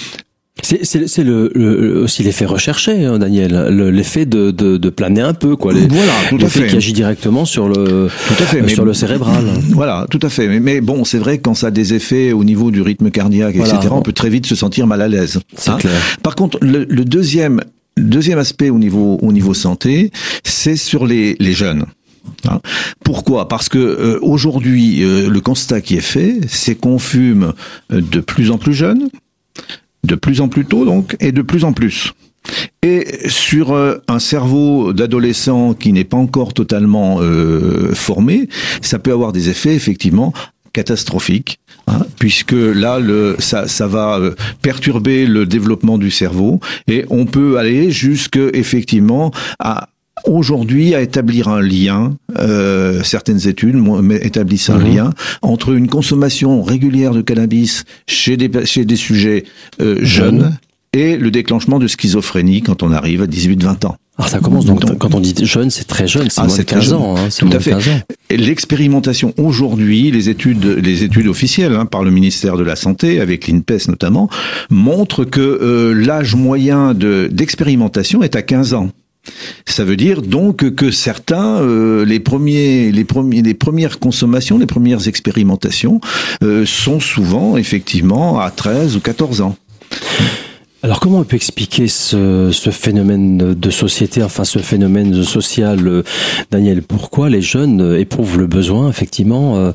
c'est 0.61 1.23
le, 1.23 2.01
aussi 2.03 2.23
l'effet 2.23 2.45
recherché, 2.45 3.05
hein, 3.05 3.19
Daniel, 3.19 3.67
l'effet 3.91 4.25
de, 4.25 4.51
de, 4.51 4.77
de, 4.77 4.89
planer 4.89 5.21
un 5.21 5.33
peu, 5.33 5.55
quoi. 5.55 5.73
Les, 5.73 5.87
voilà, 5.87 6.13
tout 6.29 6.37
à 6.41 6.49
fait. 6.49 6.67
qui 6.67 6.75
agit 6.75 6.93
directement 6.93 7.45
sur 7.45 7.67
le, 7.67 8.09
tout 8.27 8.43
à 8.43 8.45
fait, 8.45 8.67
sur 8.67 8.85
le 8.85 8.93
cérebral. 8.93 9.45
Voilà, 9.69 10.05
tout 10.09 10.19
à 10.21 10.29
fait. 10.29 10.47
Mais, 10.47 10.59
mais 10.59 10.81
bon, 10.81 11.05
c'est 11.05 11.19
vrai 11.19 11.37
que 11.37 11.43
quand 11.43 11.53
ça 11.53 11.67
a 11.67 11.71
des 11.71 11.93
effets 11.93 12.33
au 12.33 12.43
niveau 12.43 12.71
du 12.71 12.81
rythme 12.81 13.11
cardiaque, 13.11 13.55
etc., 13.55 13.77
on 13.91 14.01
peut 14.01 14.13
très 14.13 14.29
vite 14.29 14.45
se 14.45 14.55
sentir 14.55 14.87
mal 14.87 15.01
à 15.01 15.07
l'aise. 15.07 15.39
Hein. 15.67 15.77
clair. 15.77 15.93
Par 16.23 16.35
contre, 16.35 16.57
le, 16.61 16.85
le 16.89 17.05
deuxième 17.05 17.61
Deuxième 17.97 18.39
aspect 18.39 18.69
au 18.69 18.77
niveau 18.77 19.17
au 19.21 19.31
niveau 19.31 19.53
santé, 19.53 20.11
c'est 20.43 20.75
sur 20.75 21.05
les, 21.05 21.35
les 21.39 21.53
jeunes. 21.53 21.85
Hein. 22.47 22.59
Pourquoi? 23.03 23.47
Parce 23.47 23.69
que 23.69 23.77
euh, 23.77 24.19
aujourd'hui, 24.21 25.03
euh, 25.03 25.29
le 25.29 25.41
constat 25.41 25.81
qui 25.81 25.95
est 25.95 26.01
fait, 26.01 26.39
c'est 26.47 26.75
qu'on 26.75 26.99
fume 26.99 27.53
euh, 27.91 28.01
de 28.01 28.19
plus 28.19 28.51
en 28.51 28.57
plus 28.57 28.73
jeune, 28.73 29.09
de 30.03 30.15
plus 30.15 30.41
en 30.41 30.47
plus 30.47 30.65
tôt 30.65 30.85
donc, 30.85 31.15
et 31.19 31.31
de 31.31 31.41
plus 31.41 31.63
en 31.63 31.73
plus. 31.73 32.13
Et 32.81 33.27
sur 33.27 33.75
un 33.75 34.19
cerveau 34.19 34.93
d'adolescent 34.93 35.73
qui 35.73 35.91
n'est 35.91 36.05
pas 36.05 36.15
encore 36.15 36.53
totalement 36.53 37.19
formé, 37.93 38.47
ça 38.81 38.99
peut 38.99 39.11
avoir 39.11 39.33
des 39.33 39.49
effets 39.49 39.75
effectivement 39.75 40.31
catastrophiques 40.77 41.59
Hein, 41.87 42.05
puisque 42.19 42.51
là, 42.51 42.99
le, 42.99 43.37
ça, 43.39 43.67
ça 43.67 43.87
va 43.87 44.19
euh, 44.19 44.35
perturber 44.61 45.25
le 45.25 45.45
développement 45.45 45.97
du 45.97 46.11
cerveau 46.11 46.59
et 46.87 47.05
on 47.09 47.25
peut 47.25 47.57
aller 47.57 47.91
jusque 47.91 48.39
effectivement 48.53 49.31
à 49.59 49.87
aujourd'hui 50.25 50.95
à 50.95 51.01
établir 51.01 51.47
un 51.47 51.61
lien, 51.61 52.17
euh, 52.37 53.03
certaines 53.03 53.47
études 53.47 53.81
établissent 54.21 54.69
un 54.69 54.79
mhm. 54.79 54.95
lien 54.95 55.09
entre 55.41 55.71
une 55.71 55.87
consommation 55.87 56.61
régulière 56.61 57.13
de 57.13 57.21
cannabis 57.21 57.85
chez 58.05 58.35
des, 58.35 58.65
chez 58.65 58.83
des 58.83 58.97
sujets 58.97 59.45
euh, 59.79 59.99
jeunes 60.01 60.57
et 60.93 61.17
le 61.17 61.31
déclenchement 61.31 61.79
de 61.79 61.87
schizophrénie 61.87 62.61
quand 62.61 62.83
on 62.83 62.91
arrive 62.91 63.21
à 63.21 63.27
18-20 63.27 63.87
ans. 63.87 63.97
Alors 64.17 64.29
ça 64.29 64.39
commence 64.39 64.65
donc, 64.65 64.97
quand 64.97 65.13
on 65.13 65.19
dit 65.19 65.35
jeune, 65.43 65.69
c'est 65.69 65.83
très 65.83 66.07
jeune, 66.07 66.29
c'est 66.31 66.41
ah, 66.41 66.47
moins 66.47 66.57
de 66.57 66.63
15 66.63 66.93
ans. 66.93 67.15
Hein, 67.17 67.29
Tout 67.37 67.49
à 67.51 67.59
fait. 67.59 67.75
L'expérimentation 68.31 69.33
aujourd'hui, 69.37 70.09
les 70.09 70.29
études, 70.29 70.65
les 70.65 71.03
études 71.03 71.27
officielles 71.27 71.75
hein, 71.75 71.85
par 71.85 72.03
le 72.03 72.09
ministère 72.09 72.57
de 72.57 72.63
la 72.63 72.75
Santé, 72.75 73.21
avec 73.21 73.47
l'INPES 73.47 73.87
notamment, 73.89 74.27
montrent 74.71 75.23
que 75.23 75.39
euh, 75.39 75.93
l'âge 75.93 76.33
moyen 76.33 76.95
de 76.95 77.29
d'expérimentation 77.31 78.23
est 78.23 78.35
à 78.35 78.41
15 78.41 78.73
ans. 78.73 78.89
Ça 79.65 79.83
veut 79.83 79.97
dire 79.97 80.21
donc 80.23 80.73
que 80.73 80.89
certains, 80.89 81.61
euh, 81.61 82.03
les 82.03 82.19
premiers, 82.19 82.91
les 82.91 83.03
premiers, 83.03 83.43
les 83.43 83.53
premières 83.53 83.99
consommations, 83.99 84.57
les 84.57 84.65
premières 84.65 85.07
expérimentations 85.07 86.01
euh, 86.43 86.65
sont 86.65 86.99
souvent 86.99 87.55
effectivement 87.57 88.39
à 88.39 88.49
13 88.49 88.95
ou 88.95 88.99
14 88.99 89.41
ans. 89.41 89.55
Alors 90.83 90.99
comment 90.99 91.19
on 91.19 91.23
peut 91.23 91.35
expliquer 91.35 91.87
ce, 91.87 92.51
ce, 92.51 92.69
phénomène 92.69 93.55
de 93.55 93.69
société, 93.71 94.21
enfin 94.21 94.43
ce 94.43 94.59
phénomène 94.59 95.23
social, 95.23 95.87
euh, 95.87 96.03
Daniel? 96.51 96.83
Pourquoi 96.83 97.29
les 97.29 97.41
jeunes 97.41 97.97
éprouvent 97.97 98.37
le 98.37 98.45
besoin 98.45 98.87
Effectivement, 98.87 99.57
euh, 99.57 99.71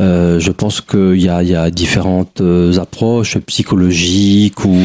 euh 0.00 0.40
je 0.40 0.50
pense 0.50 0.80
qu'il 0.80 1.20
y 1.20 1.28
a, 1.28 1.42
il 1.42 1.50
y 1.50 1.54
a 1.54 1.70
différentes 1.70 2.40
euh, 2.40 2.78
approches 2.78 3.36
psychologiques 3.38 4.64
ou 4.64 4.78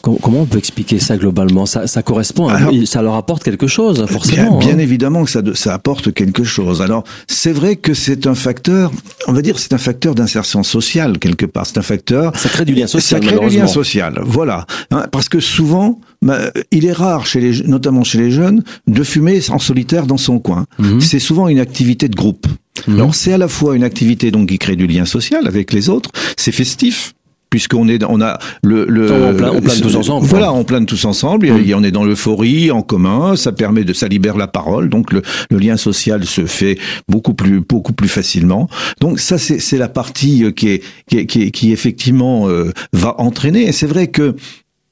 comment 0.00 0.40
on 0.40 0.46
peut 0.46 0.58
expliquer 0.58 0.98
ça 0.98 1.18
globalement? 1.18 1.66
Ça, 1.66 1.86
ça, 1.86 2.02
correspond, 2.02 2.48
à, 2.48 2.58
ça 2.86 3.02
leur 3.02 3.14
apporte 3.14 3.42
quelque 3.42 3.66
chose 3.66 4.06
forcément. 4.06 4.56
Bien, 4.58 4.68
bien 4.68 4.76
hein. 4.76 4.78
évidemment 4.82 5.24
que 5.24 5.30
ça, 5.30 5.42
ça 5.54 5.74
apporte 5.74 6.14
quelque 6.14 6.44
chose. 6.44 6.80
Alors 6.80 7.04
c'est 7.26 7.52
vrai 7.52 7.76
que 7.76 7.92
c'est 7.92 8.26
un 8.26 8.34
facteur, 8.34 8.92
on 9.26 9.32
va 9.32 9.42
dire 9.42 9.58
c'est 9.58 9.74
un 9.74 9.78
facteur 9.78 10.14
d'insertion 10.14 10.62
sociale 10.62 11.18
quelque 11.18 11.44
part. 11.44 11.66
C'est 11.66 11.78
un 11.78 11.82
facteur. 11.82 12.32
Ça 12.36 12.48
crée 12.48 12.64
du 12.64 12.74
lien 12.74 12.86
social. 12.86 13.22
Ça 13.22 13.28
crée 13.28 13.48
du 13.48 13.56
lien 13.58 13.66
social. 13.66 14.20
Voilà, 14.38 14.66
hein, 14.92 15.06
parce 15.10 15.28
que 15.28 15.40
souvent, 15.40 16.00
bah, 16.22 16.52
il 16.70 16.86
est 16.86 16.92
rare, 16.92 17.26
chez 17.26 17.40
les, 17.40 17.64
notamment 17.64 18.04
chez 18.04 18.18
les 18.18 18.30
jeunes, 18.30 18.62
de 18.86 19.02
fumer 19.02 19.40
en 19.50 19.58
solitaire 19.58 20.06
dans 20.06 20.16
son 20.16 20.38
coin. 20.38 20.66
Mhm. 20.78 21.00
C'est 21.00 21.18
souvent 21.18 21.48
une 21.48 21.58
activité 21.58 22.08
de 22.08 22.14
groupe. 22.14 22.46
Mhm. 22.86 22.94
Alors 22.94 23.16
c'est 23.16 23.32
à 23.32 23.38
la 23.38 23.48
fois 23.48 23.74
une 23.74 23.82
activité 23.82 24.30
donc 24.30 24.50
qui 24.50 24.58
crée 24.60 24.76
du 24.76 24.86
lien 24.86 25.06
social 25.06 25.48
avec 25.48 25.72
les 25.72 25.88
autres, 25.88 26.12
c'est 26.36 26.52
festif, 26.52 27.14
puisqu'on 27.50 27.88
est, 27.88 28.02
on 28.04 28.20
a 28.20 28.38
le, 28.62 28.84
le 28.86 29.10
on, 29.10 29.34
plane, 29.34 29.80
tous 29.80 29.96
ensemble. 29.96 30.26
Voilà, 30.26 30.52
on 30.52 30.64
plane 30.64 30.86
tous 30.86 31.04
ensemble. 31.04 31.46
Mm. 31.46 31.74
on 31.74 31.84
est 31.84 31.90
dans 31.90 32.04
l'euphorie 32.04 32.70
en 32.70 32.82
commun. 32.82 33.36
Ça 33.36 33.52
permet 33.52 33.84
de, 33.84 33.92
ça 33.92 34.08
libère 34.08 34.36
la 34.36 34.48
parole. 34.48 34.88
Donc 34.88 35.12
le, 35.12 35.22
le, 35.50 35.58
lien 35.58 35.76
social 35.76 36.24
se 36.24 36.46
fait 36.46 36.78
beaucoup 37.08 37.34
plus, 37.34 37.60
beaucoup 37.60 37.92
plus 37.92 38.08
facilement. 38.08 38.68
Donc 39.00 39.20
ça, 39.20 39.38
c'est 39.38 39.78
la 39.78 39.88
partie 39.88 40.44
euh, 40.44 40.50
qui 40.50 40.68
est, 40.68 40.82
qui, 41.08 41.26
qui, 41.26 41.50
qui 41.50 41.72
effectivement 41.72 42.48
euh, 42.48 42.72
va 42.92 43.20
entraîner. 43.20 43.68
Et 43.68 43.72
c'est 43.72 43.86
vrai 43.86 44.08
que 44.08 44.36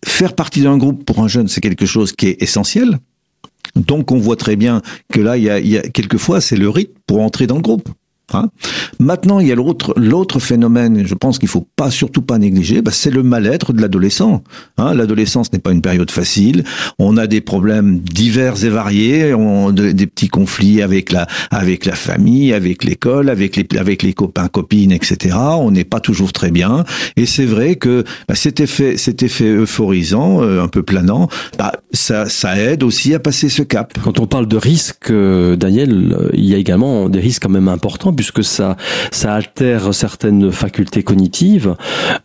faire 0.04 0.34
partie 0.34 0.62
d'un 0.62 0.76
groupe 0.76 1.04
pour 1.04 1.20
un 1.20 1.28
jeune, 1.28 1.48
c'est 1.48 1.60
quelque 1.60 1.86
chose 1.86 2.12
qui 2.12 2.28
est 2.28 2.42
essentiel. 2.42 2.98
Donc 3.74 4.10
on 4.12 4.18
voit 4.18 4.36
très 4.36 4.56
bien 4.56 4.80
que 5.12 5.20
là, 5.20 5.36
il 5.36 5.44
y 5.44 5.50
a, 5.50 5.58
il 5.58 5.68
y 5.68 5.76
a 5.76 5.82
quelquefois, 5.82 6.40
c'est 6.40 6.56
le 6.56 6.68
rythme 6.68 6.94
pour 7.06 7.20
entrer 7.20 7.46
dans 7.46 7.56
le 7.56 7.62
groupe. 7.62 7.88
Hein 8.32 8.48
Maintenant, 8.98 9.38
il 9.38 9.46
y 9.46 9.52
a 9.52 9.54
l'autre 9.54 9.94
l'autre 9.96 10.40
phénomène, 10.40 11.06
je 11.06 11.14
pense 11.14 11.38
qu'il 11.38 11.48
faut 11.48 11.68
pas 11.76 11.92
surtout 11.92 12.22
pas 12.22 12.38
négliger, 12.38 12.82
bah, 12.82 12.90
c'est 12.92 13.10
le 13.10 13.22
mal-être 13.22 13.72
de 13.72 13.80
l'adolescent. 13.80 14.42
Hein 14.78 14.94
L'adolescence 14.94 15.52
n'est 15.52 15.60
pas 15.60 15.70
une 15.70 15.80
période 15.80 16.10
facile. 16.10 16.64
On 16.98 17.16
a 17.18 17.28
des 17.28 17.40
problèmes 17.40 18.00
divers 18.00 18.64
et 18.64 18.68
variés, 18.68 19.32
on, 19.32 19.70
des 19.70 20.06
petits 20.06 20.28
conflits 20.28 20.82
avec 20.82 21.12
la 21.12 21.28
avec 21.52 21.84
la 21.84 21.94
famille, 21.94 22.52
avec 22.52 22.82
l'école, 22.82 23.28
avec 23.28 23.54
les 23.54 23.66
avec 23.78 24.02
les 24.02 24.12
copains 24.12 24.48
copines, 24.48 24.90
etc. 24.90 25.36
On 25.58 25.70
n'est 25.70 25.84
pas 25.84 26.00
toujours 26.00 26.32
très 26.32 26.50
bien. 26.50 26.84
Et 27.16 27.26
c'est 27.26 27.46
vrai 27.46 27.76
que 27.76 28.02
bah, 28.26 28.34
cet 28.34 28.58
effet 28.58 28.96
cet 28.96 29.22
effet 29.22 29.52
euphorisant, 29.52 30.42
euh, 30.42 30.62
un 30.62 30.68
peu 30.68 30.82
planant, 30.82 31.28
bah, 31.58 31.72
ça 31.92 32.28
ça 32.28 32.58
aide 32.58 32.82
aussi 32.82 33.14
à 33.14 33.20
passer 33.20 33.48
ce 33.48 33.62
cap. 33.62 33.96
Quand 34.02 34.18
on 34.18 34.26
parle 34.26 34.48
de 34.48 34.56
risques, 34.56 35.10
euh, 35.10 35.54
Daniel, 35.54 36.16
euh, 36.18 36.30
il 36.34 36.44
y 36.44 36.54
a 36.54 36.58
également 36.58 37.08
des 37.08 37.20
risques 37.20 37.42
quand 37.42 37.50
même 37.50 37.68
importants 37.68 38.15
puisque 38.16 38.42
ça, 38.42 38.76
ça 39.12 39.34
altère 39.34 39.94
certaines 39.94 40.50
facultés 40.50 41.02
cognitives, 41.02 41.76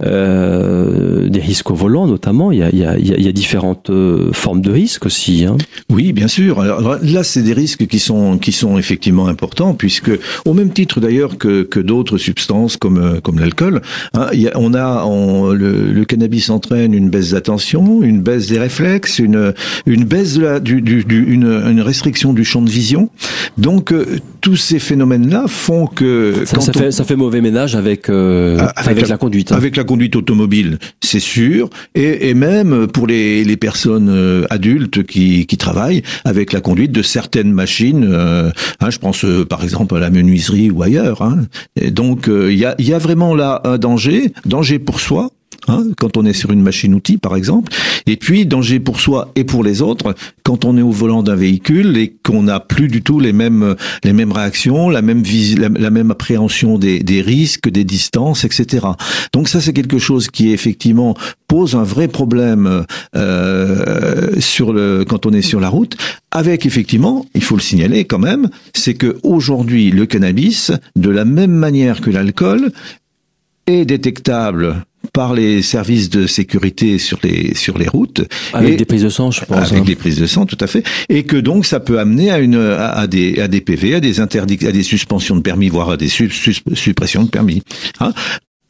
euh, 0.04 1.30
des 1.30 1.40
risques 1.40 1.70
au 1.72 1.76
volant 1.76 2.08
notamment. 2.08 2.52
Il 2.52 2.60
y 2.60 2.64
a, 2.64 2.70
il 2.72 2.78
y 3.24 3.28
a, 3.28 3.32
différentes 3.32 3.90
euh, 3.90 4.32
formes 4.34 4.62
de 4.62 4.72
risques 4.72 5.06
aussi. 5.06 5.46
Hein. 5.46 5.58
Oui, 5.90 6.14
bien 6.14 6.28
sûr. 6.28 6.64
Là, 6.64 7.24
c'est 7.24 7.42
des 7.42 7.54
risques 7.54 7.88
qui 7.88 8.00
sont 8.00 8.38
qui 8.38 8.52
sont 8.52 8.78
effectivement 8.78 9.28
importants, 9.28 9.74
puisque 9.74 10.12
au 10.46 10.54
même 10.54 10.72
titre 10.72 11.00
d'ailleurs 11.00 11.38
que, 11.38 11.64
que 11.64 11.80
d'autres 11.80 12.18
substances 12.18 12.78
comme 12.78 12.98
euh, 12.98 13.20
comme 13.22 13.40
l'alcool, 13.40 13.82
hein, 14.14 14.28
on 14.56 14.74
a 14.74 15.06
le, 15.54 16.04
cannabis 16.06 16.50
entraîne 16.50 16.94
une 16.94 17.10
baisse 17.10 17.32
d'attention, 17.32 18.02
une 18.02 18.22
baisse 18.22 18.48
des 18.48 18.60
réflexes, 18.60 19.20
une 19.20 19.54
une 19.86 20.04
baisse 20.06 20.36
de 20.36 20.42
la, 20.42 20.60
une, 20.66 21.82
restriction 21.82 22.34
du 22.34 22.44
champ 22.44 22.62
de 22.62 22.70
vision. 22.70 23.10
Donc 23.58 23.94
tous 24.42 24.56
ces 24.56 24.80
phénomènes-là 24.80 25.46
font 25.48 25.81
que 25.88 26.44
ça, 26.46 26.60
ça, 26.60 26.74
fait, 26.74 26.92
ça 26.92 27.04
fait 27.04 27.16
mauvais 27.16 27.42
ménage 27.42 27.76
avec 27.76 28.10
euh, 28.10 28.58
ah, 28.60 28.74
avec, 28.76 29.08
la, 29.08 29.18
conduite. 29.18 29.52
Hein. 29.52 29.56
Avec 29.56 29.76
la 29.76 29.84
conduite 29.84 30.16
automobile, 30.16 30.80
c'est 31.02 31.20
sûr, 31.20 31.70
et, 31.96 32.30
et, 32.30 32.34
même 32.34 32.88
pour 32.88 33.08
les, 33.08 33.44
les 33.44 33.58
personnes 33.58 34.10
euh, 34.10 34.46
adultes 34.50 35.04
qui, 35.04 35.46
qui 35.46 35.58
travaillent 35.58 36.04
avec 36.26 36.54
la 36.54 36.62
conduite 36.62 36.92
de 36.92 37.02
certaines 37.02 37.52
machines. 37.52 38.08
Euh, 38.10 38.52
hein, 38.80 38.90
je 38.90 38.98
pense 38.98 39.26
par 39.50 39.64
exemple 39.64 39.96
à 39.96 40.00
la 40.00 40.10
menuiserie 40.10 40.72
ou 40.72 40.84
ailleurs. 40.84 41.22
Hein. 41.22 41.46
Et 41.76 41.92
donc 41.92 42.28
il 42.28 42.58
y, 42.58 42.66
a, 42.66 42.76
y 42.80 42.94
a 42.94 42.98
vraiment 42.98 43.36
là 43.36 43.62
un 43.64 43.78
danger, 43.78 44.34
danger 44.46 44.80
pour 44.80 45.00
soi, 45.00 45.32
Hein, 45.72 45.86
quand 45.98 46.18
on 46.18 46.26
est 46.26 46.34
sur 46.34 46.52
une 46.52 46.62
machine-outil 46.62 47.18
par 47.18 47.38
exemple, 47.38 47.72
et 48.06 48.18
puis 48.18 48.46
danger 48.46 48.82
pour 48.82 49.00
soi 49.00 49.32
et 49.36 49.46
pour 49.46 49.64
les 49.64 49.82
autres 49.82 50.16
quand 50.44 50.66
on 50.66 50.78
est 50.78 50.82
au 50.82 50.92
volant 50.92 51.24
d'un 51.24 51.36
véhicule 51.36 51.96
et 51.98 52.14
qu'on 52.24 52.44
n'a 52.44 52.60
plus 52.60 52.90
du 52.90 53.02
tout 53.02 53.22
les 53.22 53.32
mêmes 53.32 53.76
les 54.04 54.12
mêmes 54.12 54.34
réactions, 54.34 54.90
la 54.90 55.02
même 55.02 55.24
la, 55.58 55.90
même 55.90 56.12
appréhension 56.12 56.78
des, 56.78 57.00
des 57.00 57.22
risques, 57.22 57.70
des 57.70 57.86
distances, 57.86 58.44
etc. 58.44 58.86
Donc 59.34 59.48
ça 59.48 59.62
c'est 59.62 59.72
quelque 59.72 59.98
chose 59.98 60.30
qui 60.30 60.52
effectivement 60.52 61.16
pose 61.48 61.76
un 61.76 61.84
vrai 61.84 62.10
problème 62.10 62.86
euh, 63.16 64.40
sur 64.40 64.74
le 64.74 65.06
quand 65.08 65.26
on 65.26 65.32
est 65.32 65.42
sur 65.42 65.62
la 65.62 65.70
route. 65.70 65.96
Avec 66.32 66.66
effectivement, 66.66 67.26
il 67.34 67.44
faut 67.44 67.56
le 67.56 67.62
signaler 67.62 68.06
quand 68.06 68.20
même, 68.20 68.50
c'est 68.74 68.94
que 68.94 69.18
aujourd'hui 69.24 69.92
le 69.92 70.06
cannabis, 70.06 70.72
de 70.96 71.10
la 71.10 71.26
même 71.26 71.52
manière 71.52 72.00
que 72.02 72.10
l'alcool, 72.10 72.72
est 73.80 73.86
détectable 73.86 74.84
par 75.14 75.34
les 75.34 75.62
services 75.62 76.10
de 76.10 76.28
sécurité 76.28 76.98
sur 76.98 77.20
les 77.24 77.54
sur 77.56 77.78
les 77.78 77.88
routes 77.88 78.22
avec 78.54 78.78
des 78.78 78.86
prises 78.86 79.04
de 79.04 79.10
sang 79.10 79.32
je 79.32 79.44
pense 79.44 79.72
avec 79.72 79.82
hein. 79.82 79.86
des 79.86 79.96
prises 79.96 80.20
de 80.20 80.28
sang 80.28 80.46
tout 80.46 80.58
à 80.60 80.68
fait 80.68 80.84
et 81.10 81.24
que 81.24 81.38
donc 81.38 81.66
ça 81.66 81.80
peut 81.80 82.00
amener 82.00 82.32
à 82.32 82.40
une 82.40 82.56
à, 82.56 83.08
des 83.08 83.40
à 83.40 83.48
des 83.48 83.62
PV 83.62 83.96
à 83.96 84.00
des 84.00 84.20
interdicts 84.20 84.64
à 84.64 84.72
des 84.72 84.84
suspensions 84.84 85.36
de 85.36 85.42
permis 85.42 85.70
voire 85.70 85.90
à 85.90 85.98
des 85.98 86.08
suppressions 86.08 87.24
de 87.24 87.30
permis 87.30 87.64
hein 88.00 88.14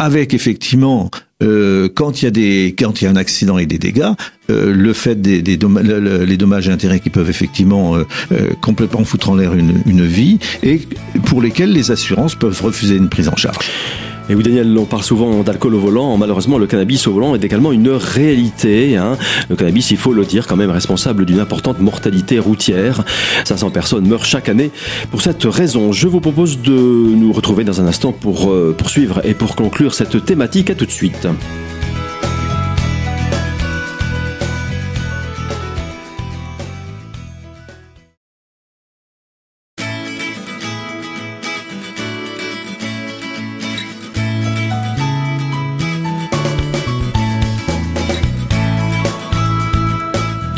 avec 0.02 0.34
effectivement 0.34 1.12
euh, 1.44 1.90
quand 1.94 2.22
il 2.22 2.26
y 2.26 2.28
a 2.28 2.32
des 2.32 2.76
quand 2.78 3.02
il 3.02 3.06
y 3.06 3.08
a 3.08 3.12
un 3.12 3.16
accident 3.16 3.58
et 3.58 3.66
des 3.66 3.78
dégâts, 3.78 4.12
euh, 4.50 4.74
le 4.74 4.94
fait 4.94 5.22
des, 5.22 5.42
des 5.42 5.58
les 5.58 6.38
dommages 6.38 6.68
et 6.68 6.72
intérêts 6.72 7.00
qui 7.00 7.10
peuvent 7.10 7.30
effectivement 7.30 7.96
euh, 7.96 8.06
complètement 8.62 9.04
foutre 9.04 9.30
en 9.30 9.36
l'air 9.36 9.54
une, 9.54 9.82
une 9.86 10.06
vie 10.06 10.40
et 10.64 10.82
pour 11.26 11.42
lesquels 11.42 11.72
les 11.72 11.92
assurances 11.92 12.36
peuvent 12.36 12.60
refuser 12.62 12.96
une 12.96 13.10
prise 13.10 13.28
en 13.28 13.36
charge. 13.36 13.70
Et 14.32 14.34
oui, 14.34 14.44
Daniel, 14.44 14.78
on 14.78 14.86
parle 14.86 15.04
souvent 15.04 15.44
d'alcool 15.44 15.76
au 15.76 15.80
volant. 15.80 16.16
Malheureusement, 16.16 16.58
le 16.58 16.66
cannabis 16.66 17.06
au 17.06 17.12
volant 17.12 17.36
est 17.36 17.44
également 17.44 17.74
une 17.74 17.90
réalité. 17.90 18.96
Hein. 18.96 19.18
Le 19.50 19.58
cannabis, 19.58 19.92
il 19.92 19.98
faut 19.98 20.14
le 20.14 20.24
dire, 20.24 20.48
quand 20.48 20.56
même 20.56 20.70
responsable 20.70 21.26
d'une 21.26 21.42
importante 21.42 21.82
mortalité 21.82 22.40
routière. 22.40 23.04
500 23.44 23.72
personnes 23.72 24.08
meurent 24.08 24.24
chaque 24.24 24.48
année. 24.48 24.72
Pour 25.10 25.22
cette 25.22 25.44
raison, 25.44 25.92
je 25.92 26.08
vous 26.08 26.22
propose 26.22 26.62
de 26.62 26.72
nous 26.72 27.34
retrouver 27.34 27.66
dans 27.66 27.82
un 27.82 27.88
instant 27.88 28.14
pour 28.14 28.54
euh, 28.54 28.74
poursuivre 28.78 29.20
et 29.26 29.34
pour 29.34 29.58
conclure 29.58 29.94
cette 29.94 30.24
thématique. 30.24 30.70
À 30.70 30.76
tout 30.76 30.86
de 30.86 30.92
suite. 30.92 31.28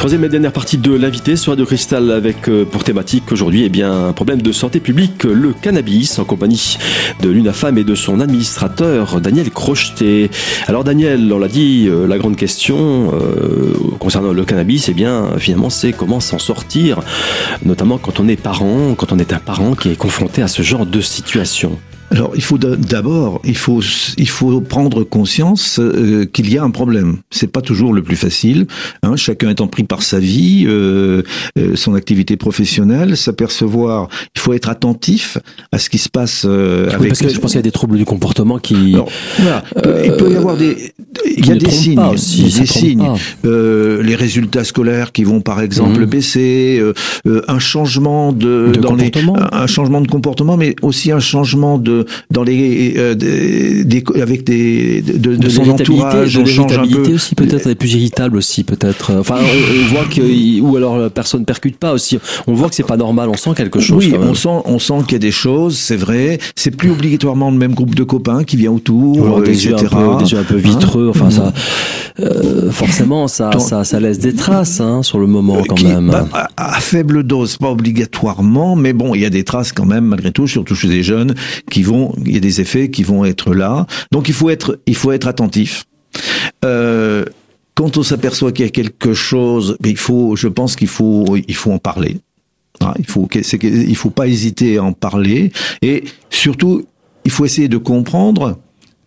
Troisième 0.04 0.26
et 0.26 0.28
dernière 0.28 0.52
partie 0.52 0.78
de 0.78 0.94
l'invité 0.94 1.38
sur 1.38 1.54
Radio 1.54 1.66
Cristal 1.66 2.12
avec 2.12 2.50
euh, 2.50 2.66
pour 2.66 2.84
thématique 2.84 3.32
aujourd'hui 3.32 3.64
eh 3.64 3.70
bien 3.70 4.08
un 4.08 4.12
problème 4.12 4.42
de 4.42 4.52
santé 4.52 4.82
publique, 4.82 5.24
le 5.24 5.54
cannabis, 5.54 6.20
en 6.20 6.26
compagnie 6.26 6.78
de 7.22 7.30
l'UNAFAM 7.30 7.78
et 7.78 7.86
de 7.86 7.96
son 7.96 8.20
administrateur 8.20 9.22
Daniel 9.22 9.50
Crocheté. 9.50 10.30
Alors 10.68 10.84
Daniel, 10.84 11.32
on 11.32 11.40
l'a 11.40 11.48
dit, 11.48 11.88
euh, 11.88 12.06
la 12.06 12.18
grande 12.18 12.36
question 12.36 13.14
euh, 13.14 13.76
concernant 13.98 14.34
le 14.34 14.44
cannabis, 14.44 14.90
eh 14.90 14.94
bien 14.94 15.38
finalement 15.38 15.70
c'est 15.70 15.94
comment 15.94 16.20
s'en 16.20 16.38
sortir, 16.38 17.00
notamment 17.64 17.98
quand 17.98 18.20
on 18.20 18.28
est 18.28 18.36
parent, 18.36 18.96
quand 18.96 19.14
on 19.14 19.20
est 19.20 19.32
un 19.32 19.40
parent 19.40 19.74
qui 19.74 19.88
est 19.88 19.96
confronté 19.96 20.42
à 20.42 20.50
ce 20.50 20.64
genre 20.64 20.86
de 20.86 21.00
situation. 21.00 21.80
Alors, 22.14 22.32
il 22.36 22.44
faut 22.44 22.60
d'abord, 22.60 23.42
il 23.44 23.58
faut, 23.58 23.82
il 24.18 24.30
faut 24.30 24.62
prendre 24.62 25.04
conscience 25.04 25.80
euh, 25.80 26.26
qu'il 26.26 26.52
y 26.52 26.60
a 26.60 26.64
un 26.64 26.70
problème. 26.70 27.18
C'est 27.32 27.48
pas 27.48 27.62
toujours 27.62 27.92
le 27.92 28.04
plus 28.04 28.16
facile. 28.16 28.68
Hein, 29.02 29.16
chacun 29.16 29.50
étant 29.50 29.68
pris 29.68 29.84
par 29.84 30.04
sa 30.04 30.20
vie, 30.20 30.66
euh, 30.68 31.24
euh, 31.58 31.76
son 31.76 31.96
activité 31.96 32.38
professionnelle, 32.38 33.18
s'apercevoir. 33.18 34.10
Il 34.36 34.42
faut 34.42 34.54
être 34.54 34.70
attentif 34.70 35.40
à 35.72 35.80
ce 35.80 35.90
qui 35.90 35.98
se 35.98 36.08
passe 36.08 36.46
avec. 36.46 37.08
parce 37.08 37.20
que 37.22 37.30
je 37.30 37.40
pense 37.40 37.52
qu'il 37.52 37.58
y 37.58 37.60
a 37.60 37.64
des 37.64 37.72
troubles 37.72 37.98
du 37.98 38.06
comportement 38.06 38.60
qui. 38.60 38.96
voilà. 39.40 39.64
il 40.06 40.14
peut 40.16 40.32
y 40.32 40.36
avoir 40.36 40.56
des. 40.56 40.94
Il 41.36 41.48
y 41.48 41.52
a 41.52 41.56
des 41.56 41.72
signes. 41.72 42.00
Aussi, 42.00 42.44
des 42.44 42.68
signes. 42.68 43.10
les 43.44 44.16
résultats 44.16 44.64
scolaires 44.64 45.12
qui 45.14 45.24
vont 45.24 45.42
par 45.42 45.62
exemple 45.62 46.02
mhm. 46.02 46.06
baisser, 46.06 46.84
un 47.26 47.60
changement 47.60 48.34
de, 48.34 48.72
de 48.72 48.80
dans 48.80 48.94
les, 48.94 49.12
un 49.52 49.68
changement 49.68 50.02
de 50.02 50.08
comportement, 50.08 50.58
mais 50.58 50.76
aussi 50.84 51.12
un 51.12 51.20
changement 51.20 51.80
de 51.80 52.03
dans 52.32 52.44
les 52.44 52.94
euh, 52.98 53.16
des, 53.16 54.04
avec 54.22 54.44
des 54.44 55.02
de, 55.02 55.36
de, 55.36 55.50
son 55.50 55.70
entourage, 55.70 56.36
de 56.36 56.46
change 56.46 56.78
un 56.78 56.88
peu. 56.88 57.14
aussi 57.14 57.36
peut-être, 57.36 57.68
est 57.68 57.76
plus 57.76 57.94
irritable 57.94 58.38
aussi 58.38 58.64
peut-être. 58.64 59.14
Enfin, 59.20 59.38
on, 59.40 59.94
voit 59.94 60.06
que 60.06 60.62
ou 60.62 60.78
alors 60.78 60.98
la 60.98 61.10
personne 61.10 61.46
percute 61.46 61.78
pas 61.78 61.94
aussi. 61.94 62.20
On 62.48 62.54
voit 62.54 62.70
que 62.70 62.76
c'est 62.76 62.84
pas 62.84 62.98
normal. 62.98 63.30
On 63.30 63.38
sent 63.38 63.52
quelque 63.56 63.80
chose. 63.80 64.06
Oui, 64.06 64.14
on 64.20 64.34
sent 64.34 64.50
on 64.66 64.80
sent 64.80 64.94
qu'il 65.04 65.14
y 65.14 65.16
a 65.16 65.20
des 65.20 65.32
choses. 65.32 65.78
C'est 65.78 65.96
vrai. 65.98 66.40
C'est 66.56 66.76
plus 66.76 66.92
obligatoirement 66.92 67.52
le 67.52 67.58
même 67.58 67.74
groupe 67.74 67.96
de 67.96 68.04
copains 68.04 68.44
qui 68.44 68.58
vient 68.58 68.72
autour, 68.72 69.42
des 69.42 69.52
etc. 69.52 69.68
Yeux 69.70 69.76
un 69.76 70.16
peu, 70.18 70.24
des 70.24 70.32
yeux 70.32 70.40
un 70.40 70.44
peu 70.44 70.56
vitreux. 70.56 71.10
enfin 71.10 71.30
ça, 71.30 71.54
euh, 72.20 72.72
forcément 72.72 73.28
ça, 73.28 73.52
ça 73.60 73.84
ça 73.84 74.00
laisse 74.00 74.20
des 74.20 74.36
traces 74.36 74.80
hein, 74.80 75.04
sur 75.04 75.20
le 75.20 75.28
moment 75.28 75.62
quand 75.68 75.82
même. 75.82 76.10
Bah, 76.10 76.28
à, 76.58 76.76
à, 76.78 76.80
faible 76.80 77.24
dose, 77.24 77.58
pas 77.58 77.72
obligatoirement, 77.72 78.76
mais 78.76 78.94
bon, 78.94 79.16
il 79.16 79.22
y 79.22 79.26
a 79.26 79.30
des 79.30 79.44
traces 79.44 79.72
quand 79.72 79.86
même 79.86 80.06
malgré 80.06 80.32
tout, 80.32 80.48
surtout 80.48 80.76
chez 80.76 80.88
les 80.88 81.04
jeunes 81.04 81.34
qui 81.72 81.84
vont, 81.84 81.93
il 82.26 82.34
y 82.34 82.38
a 82.38 82.40
des 82.40 82.62
effets 82.62 82.90
qui 82.90 83.04
vont 83.04 83.26
être 83.26 83.54
là. 83.54 83.86
Donc 84.12 84.30
il 84.30 84.34
faut 84.34 84.50
être, 84.50 84.80
il 84.86 84.96
faut 84.96 85.12
être 85.12 85.28
attentif. 85.28 85.86
Euh, 86.66 87.26
quand 87.76 87.98
on 87.98 88.04
s'aperçoit 88.04 88.52
qu'il 88.52 88.66
y 88.66 88.68
a 88.68 88.72
quelque 88.72 89.14
chose, 89.14 89.78
il 89.84 89.98
faut, 89.98 90.36
je 90.36 90.48
pense 90.48 90.76
qu'il 90.76 90.88
faut, 90.88 91.36
il 91.36 91.56
faut 91.56 91.72
en 91.72 91.80
parler. 91.80 92.18
Ah, 92.80 92.94
il 93.00 93.06
faut, 93.06 93.28
il 93.34 93.96
faut 93.96 94.10
pas 94.10 94.28
hésiter 94.28 94.78
à 94.78 94.84
en 94.84 94.94
parler 94.94 95.52
et 95.82 96.04
surtout, 96.30 96.86
il 97.24 97.32
faut 97.32 97.46
essayer 97.46 97.68
de 97.68 97.78
comprendre 97.78 98.60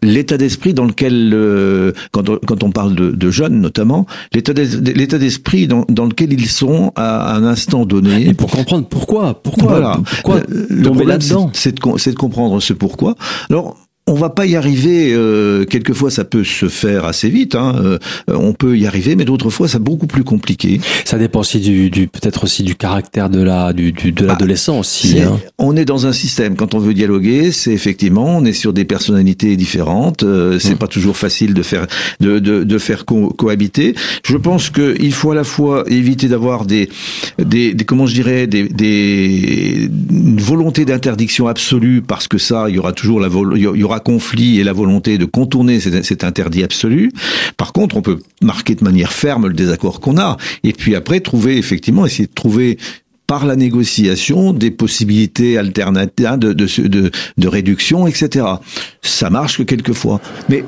l'état 0.09 0.37
d'esprit 0.37 0.75
dans 0.75 0.85
lequel, 0.85 1.33
euh, 1.35 1.93
quand, 2.13 2.29
on, 2.29 2.39
quand 2.47 2.63
on 2.63 2.71
parle 2.71 2.95
de, 2.95 3.11
de 3.11 3.31
jeunes 3.31 3.61
notamment, 3.61 4.07
l'état 4.33 4.53
d'esprit 5.19 5.67
dans, 5.67 5.85
dans, 5.89 6.07
lequel 6.07 6.33
ils 6.33 6.49
sont 6.49 6.93
à, 6.97 7.35
un 7.35 7.45
instant 7.45 7.85
donné. 7.85 8.29
Et 8.29 8.35
pour 8.35 8.51
comprendre 8.51 8.87
pourquoi, 8.89 9.43
pourquoi, 9.43 9.69
voilà. 9.69 10.01
pourquoi 10.23 10.41
tomber 10.83 11.05
là-dedans, 11.05 11.51
c'est 11.53 11.75
de, 11.75 12.11
de 12.11 12.17
comprendre 12.17 12.61
ce 12.61 12.73
pourquoi. 12.73 13.15
Alors 13.51 13.77
on 14.09 14.15
va 14.15 14.31
pas 14.31 14.47
y 14.47 14.55
arriver. 14.55 15.13
Euh, 15.13 15.65
quelquefois, 15.65 16.11
ça 16.11 16.25
peut 16.25 16.45
se 16.45 16.69
faire 16.69 17.05
assez 17.05 17.29
vite. 17.29 17.57
Hein, 17.57 17.75
euh, 17.85 17.99
on 18.29 18.53
peut 18.53 18.79
y 18.79 18.87
arriver, 18.87 19.17
mais 19.17 19.25
d'autres 19.25 19.51
fois, 19.51 19.67
c'est 19.67 19.83
beaucoup 19.83 20.07
plus 20.07 20.23
compliqué. 20.23 20.81
Ça 21.05 21.19
dépend 21.19 21.41
aussi 21.41 21.59
du, 21.59 21.91
du 21.91 22.07
peut-être 22.07 22.45
aussi 22.45 22.63
du 22.63 22.77
caractère 22.77 23.29
de 23.31 23.43
la 23.43 23.73
du, 23.73 23.91
du 23.93 24.13
de 24.13 24.25
ah, 24.25 24.29
l'adolescent 24.29 24.79
aussi. 24.79 25.21
Hein. 25.21 25.41
On 25.59 25.77
est 25.77 25.85
dans 25.85 26.07
un 26.07 26.13
système. 26.13 26.55
Quand 26.55 26.75
on 26.75 26.79
veut 26.79 26.95
dialoguer, 26.95 27.51
c'est 27.51 27.73
effectivement, 27.73 28.37
on 28.37 28.45
est 28.45 28.53
sur 28.53 28.73
des 28.73 28.85
personnalités 28.85 29.57
différentes. 29.57 30.23
Euh, 30.23 30.61
c'est 30.61 30.73
hum. 30.73 30.79
pas 30.79 30.89
toujours 30.89 31.17
facile 31.17 31.53
de 31.53 31.63
faire 31.63 31.87
de 32.21 32.39
de, 32.39 32.63
de 32.63 32.79
faire 32.79 33.05
cohabiter. 33.07 33.95
Je 34.25 34.37
pense 34.37 34.71
qu'il 34.71 35.13
faut 35.13 35.33
à 35.33 35.35
la 35.35 35.45
fois 35.45 35.85
éviter 35.89 36.29
d'avoir 36.29 36.65
des, 36.65 36.89
des, 37.39 37.75
des 37.75 37.85
comment 37.85 38.07
je 38.07 38.15
dirais 38.15 38.47
des 38.47 38.69
des 38.69 39.91
une 40.11 40.41
volonté 40.41 40.85
d'interdiction 40.85 41.49
absolue 41.49 42.03
parce 42.03 42.29
que 42.29 42.39
ça, 42.39 42.67
il 42.69 42.77
y 42.77 42.79
aura 42.79 42.93
toujours 42.93 43.19
la 43.19 43.29
il 43.57 43.63
y 43.63 43.83
aura 43.83 43.96
conflit 44.01 44.61
et 44.61 44.65
la 44.65 44.73
volonté 44.73 45.19
de 45.19 45.25
contourner 45.25 45.81
cet, 45.81 46.25
interdit 46.25 46.63
absolu. 46.63 47.13
Par 47.57 47.73
contre, 47.73 47.97
on 47.97 48.03
peut 48.03 48.21
marquer 48.43 48.75
de 48.75 48.85
manière 48.85 49.13
ferme 49.13 49.49
le 49.49 49.55
désaccord 49.55 50.01
qu'on 50.01 50.19
a, 50.19 50.37
et 50.65 50.73
puis 50.73 50.95
après 50.95 51.21
trouver 51.21 51.59
effectivement, 51.59 52.07
essayer 52.07 52.27
de 52.27 52.35
trouver 52.35 52.79
par 53.27 53.45
la 53.45 53.57
négociation 53.57 54.53
des 54.53 54.71
possibilités 54.71 55.59
alternatives 55.59 56.39
de, 56.39 56.53
de, 56.53 56.87
de, 56.87 57.11
de 57.37 57.49
réduction, 57.49 58.07
etc. 58.07 58.47
Ça 59.03 59.31
marche 59.31 59.59
que 59.59 59.63
quelquefois. 59.65 60.21
Mais 60.49 60.65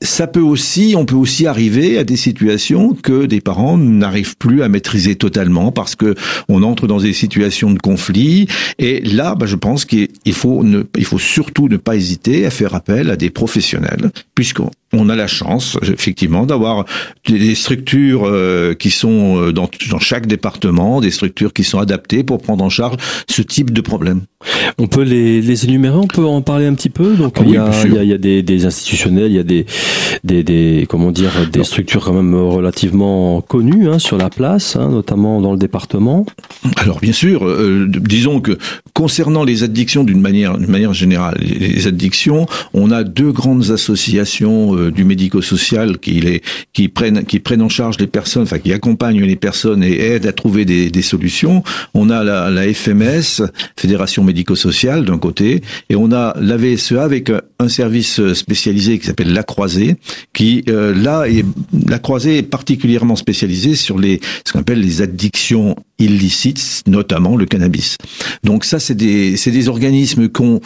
ça 0.00 0.26
peut 0.28 0.40
aussi, 0.40 0.94
on 0.96 1.04
peut 1.04 1.16
aussi 1.16 1.46
arriver 1.46 1.98
à 1.98 2.04
des 2.04 2.16
situations 2.16 2.94
que 2.94 3.26
des 3.26 3.40
parents 3.40 3.76
n'arrivent 3.76 4.36
plus 4.36 4.62
à 4.62 4.68
maîtriser 4.68 5.16
totalement 5.16 5.72
parce 5.72 5.96
que 5.96 6.14
on 6.48 6.62
entre 6.62 6.86
dans 6.86 6.98
des 6.98 7.12
situations 7.12 7.72
de 7.72 7.78
conflit. 7.78 8.46
Et 8.78 9.00
là, 9.00 9.34
bah, 9.34 9.46
je 9.46 9.56
pense 9.56 9.84
qu'il 9.84 10.08
faut 10.32 10.62
ne, 10.62 10.84
il 10.96 11.04
faut 11.04 11.18
surtout 11.18 11.68
ne 11.68 11.76
pas 11.76 11.96
hésiter 11.96 12.46
à 12.46 12.50
faire 12.50 12.74
appel 12.74 13.10
à 13.10 13.16
des 13.16 13.30
professionnels, 13.30 14.10
puisqu'on 14.34 14.70
on 14.92 15.08
a 15.08 15.16
la 15.16 15.26
chance, 15.26 15.76
effectivement, 15.82 16.46
d'avoir 16.46 16.84
des 17.28 17.54
structures 17.54 18.22
euh, 18.24 18.74
qui 18.74 18.90
sont 18.90 19.42
euh, 19.42 19.52
dans, 19.52 19.68
dans, 19.90 19.98
chaque 19.98 20.26
département, 20.26 21.00
des 21.00 21.10
structures 21.10 21.52
qui 21.52 21.64
sont 21.64 21.78
adaptées 21.78 22.22
pour 22.22 22.40
prendre 22.40 22.64
en 22.64 22.70
charge 22.70 22.96
ce 23.28 23.42
type 23.42 23.72
de 23.72 23.80
problème. 23.80 24.22
On 24.78 24.86
peut 24.86 25.02
les, 25.02 25.42
les 25.42 25.64
énumérer, 25.64 25.96
on 25.96 26.06
peut 26.06 26.24
en 26.24 26.40
parler 26.40 26.66
un 26.66 26.74
petit 26.74 26.88
peu? 26.88 27.16
Donc 27.16 27.34
ah 27.38 27.42
il, 27.44 27.50
y 27.50 27.56
a, 27.58 27.70
il, 27.84 27.94
y 27.94 27.98
a, 27.98 28.02
il, 28.04 28.08
y 28.10 28.14
a, 28.14 28.18
des, 28.18 28.42
des 28.42 28.64
institutionnels, 28.64 29.30
il 29.30 29.36
y 29.36 29.40
a 29.40 29.42
des, 29.42 29.66
des, 30.24 30.42
des 30.42 30.86
comment 30.88 31.10
dire, 31.10 31.32
des 31.50 31.64
structures 31.64 32.04
quand 32.04 32.14
même 32.14 32.34
relativement 32.34 33.40
connues 33.40 33.88
hein, 33.88 33.98
sur 33.98 34.16
la 34.16 34.30
place, 34.30 34.76
hein, 34.76 34.88
notamment 34.90 35.40
dans 35.40 35.52
le 35.52 35.58
département. 35.58 36.26
Alors 36.76 37.00
bien 37.00 37.12
sûr, 37.12 37.46
euh, 37.46 37.86
disons 37.88 38.40
que 38.40 38.58
concernant 38.94 39.44
les 39.44 39.62
addictions 39.62 40.04
d'une 40.04 40.20
manière, 40.20 40.58
d'une 40.58 40.70
manière 40.70 40.92
générale, 40.92 41.38
les 41.40 41.86
addictions, 41.86 42.46
on 42.74 42.90
a 42.90 43.04
deux 43.04 43.32
grandes 43.32 43.70
associations 43.70 44.76
euh, 44.76 44.90
du 44.90 45.04
médico-social 45.04 45.98
qui, 45.98 46.20
les, 46.20 46.42
qui, 46.72 46.88
prennent, 46.88 47.24
qui 47.24 47.38
prennent 47.38 47.62
en 47.62 47.68
charge 47.68 47.98
les 47.98 48.06
personnes, 48.06 48.42
enfin 48.42 48.58
qui 48.58 48.72
accompagnent 48.72 49.22
les 49.22 49.36
personnes 49.36 49.82
et 49.82 49.98
aident 49.98 50.26
à 50.26 50.32
trouver 50.32 50.64
des, 50.64 50.90
des 50.90 51.02
solutions. 51.02 51.62
On 51.94 52.10
a 52.10 52.24
la, 52.24 52.50
la 52.50 52.72
FMS, 52.72 53.42
Fédération 53.76 54.24
médico-sociale 54.24 55.04
d'un 55.04 55.18
côté, 55.18 55.62
et 55.90 55.96
on 55.96 56.12
a 56.12 56.34
la 56.40 56.56
VSEA 56.56 57.02
avec 57.02 57.30
un 57.58 57.68
service 57.68 58.32
spécialisé 58.34 58.98
qui 58.98 59.06
s'appelle 59.06 59.32
La 59.32 59.42
Croisée, 59.42 59.77
qui 60.32 60.64
euh, 60.68 60.94
là 60.94 61.28
est 61.28 61.44
La 61.86 61.98
Croisée 61.98 62.38
est 62.38 62.42
particulièrement 62.42 63.16
spécialisée 63.16 63.74
sur 63.74 63.98
les 63.98 64.20
ce 64.44 64.52
qu'on 64.52 64.60
appelle 64.60 64.80
les 64.80 65.02
addictions 65.02 65.76
illicites, 65.98 66.82
notamment 66.86 67.36
le 67.36 67.46
cannabis. 67.46 67.96
Donc 68.44 68.64
ça, 68.64 68.78
c'est 68.78 68.94
des 68.94 69.36
c'est 69.36 69.50
des 69.50 69.68
organismes 69.68 70.28
qui 70.28 70.42
ont 70.42 70.60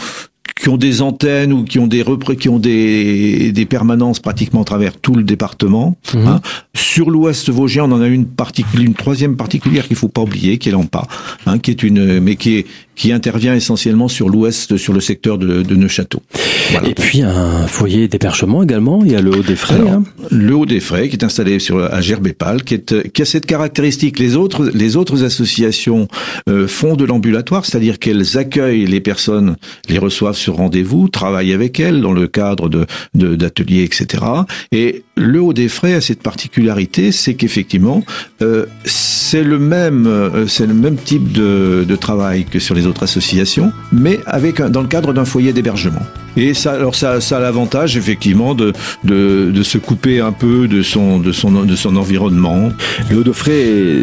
qui 0.60 0.68
ont 0.68 0.76
des 0.76 1.02
antennes 1.02 1.52
ou 1.52 1.64
qui 1.64 1.78
ont 1.78 1.86
des 1.86 2.04
qui 2.38 2.48
ont 2.48 2.58
des, 2.58 3.52
des 3.52 3.66
permanences 3.66 4.20
pratiquement 4.20 4.62
à 4.62 4.64
travers 4.64 4.96
tout 4.96 5.14
le 5.14 5.24
département. 5.24 5.96
Mhm. 6.14 6.26
Hein. 6.26 6.40
Sur 6.74 7.10
l'Ouest 7.10 7.50
vosgien, 7.50 7.84
on 7.84 7.92
en 7.92 8.00
a 8.00 8.06
une 8.06 8.26
particulière, 8.26 8.86
une 8.86 8.94
troisième 8.94 9.36
particulière 9.36 9.86
qu'il 9.86 9.96
faut 9.96 10.08
pas 10.08 10.22
oublier, 10.22 10.58
qui 10.58 10.68
est 10.68 10.72
l'AMPA, 10.72 11.06
hein, 11.46 11.58
qui 11.58 11.70
est 11.70 11.82
une, 11.82 12.20
mais 12.20 12.36
qui 12.36 12.56
est 12.58 12.66
qui 12.94 13.12
intervient 13.12 13.54
essentiellement 13.54 14.08
sur 14.08 14.28
l'ouest, 14.28 14.76
sur 14.76 14.92
le 14.92 15.00
secteur 15.00 15.38
de, 15.38 15.62
de 15.62 15.74
Neuchâteau. 15.74 16.22
Voilà. 16.70 16.88
Et 16.88 16.94
puis 16.94 17.22
un 17.22 17.66
foyer 17.66 18.08
d'hébergement 18.08 18.62
également, 18.62 19.02
il 19.04 19.12
y 19.12 19.16
a 19.16 19.20
le 19.20 19.30
Haut 19.30 19.42
des 19.42 19.56
Frais. 19.56 19.80
hein. 19.88 20.04
Le 20.30 20.54
Haut 20.54 20.66
des 20.66 20.80
Frais 20.80 21.08
qui 21.08 21.16
est 21.16 21.24
installé 21.24 21.58
sur 21.58 21.78
à 21.82 22.00
Gerbépal, 22.00 22.62
qui, 22.64 22.74
est, 22.74 23.12
qui 23.12 23.22
a 23.22 23.24
cette 23.24 23.46
caractéristique. 23.46 24.18
Les 24.18 24.36
autres, 24.36 24.70
les 24.72 24.96
autres 24.96 25.24
associations 25.24 26.08
euh, 26.48 26.66
font 26.68 26.94
de 26.96 27.04
l'ambulatoire, 27.04 27.64
c'est-à-dire 27.64 27.98
qu'elles 27.98 28.38
accueillent 28.38 28.86
les 28.86 29.00
personnes, 29.00 29.56
les 29.88 29.98
reçoivent 29.98 30.36
sur 30.36 30.56
rendez-vous, 30.56 31.08
travaillent 31.08 31.52
avec 31.52 31.80
elles 31.80 32.00
dans 32.00 32.12
le 32.12 32.26
cadre 32.26 32.68
de 32.68 32.86
d'ateliers, 33.14 33.82
etc. 33.84 34.24
Et 34.72 35.04
le 35.16 35.40
Haut 35.40 35.52
des 35.52 35.68
Frais 35.68 35.94
a 35.94 36.00
cette 36.00 36.22
particularité, 36.22 37.12
c'est 37.12 37.34
qu'effectivement, 37.34 38.04
euh, 38.42 38.66
c'est 38.84 39.42
le 39.44 39.58
même, 39.58 40.06
euh, 40.06 40.46
c'est 40.46 40.66
le 40.66 40.74
même 40.74 40.96
type 40.96 41.32
de, 41.32 41.84
de 41.88 41.96
travail 41.96 42.44
que 42.44 42.58
sur 42.58 42.74
les 42.74 42.81
autres 42.86 43.04
associations, 43.04 43.72
mais 43.92 44.20
avec 44.26 44.60
dans 44.62 44.82
le 44.82 44.88
cadre 44.88 45.12
d'un 45.12 45.24
foyer 45.24 45.52
d'hébergement. 45.52 46.02
Et 46.36 46.54
ça, 46.54 46.72
alors 46.72 46.94
ça, 46.94 47.18
a 47.18 47.40
l'avantage 47.40 47.96
effectivement 47.96 48.54
de, 48.54 48.72
de, 49.04 49.62
se 49.62 49.78
couper 49.78 50.20
un 50.20 50.32
peu 50.32 50.66
de 50.68 50.82
son, 50.82 51.18
de 51.18 51.32
son, 51.32 51.50
de 51.50 51.76
son 51.76 51.96
environnement. 51.96 52.70
Le 53.10 53.22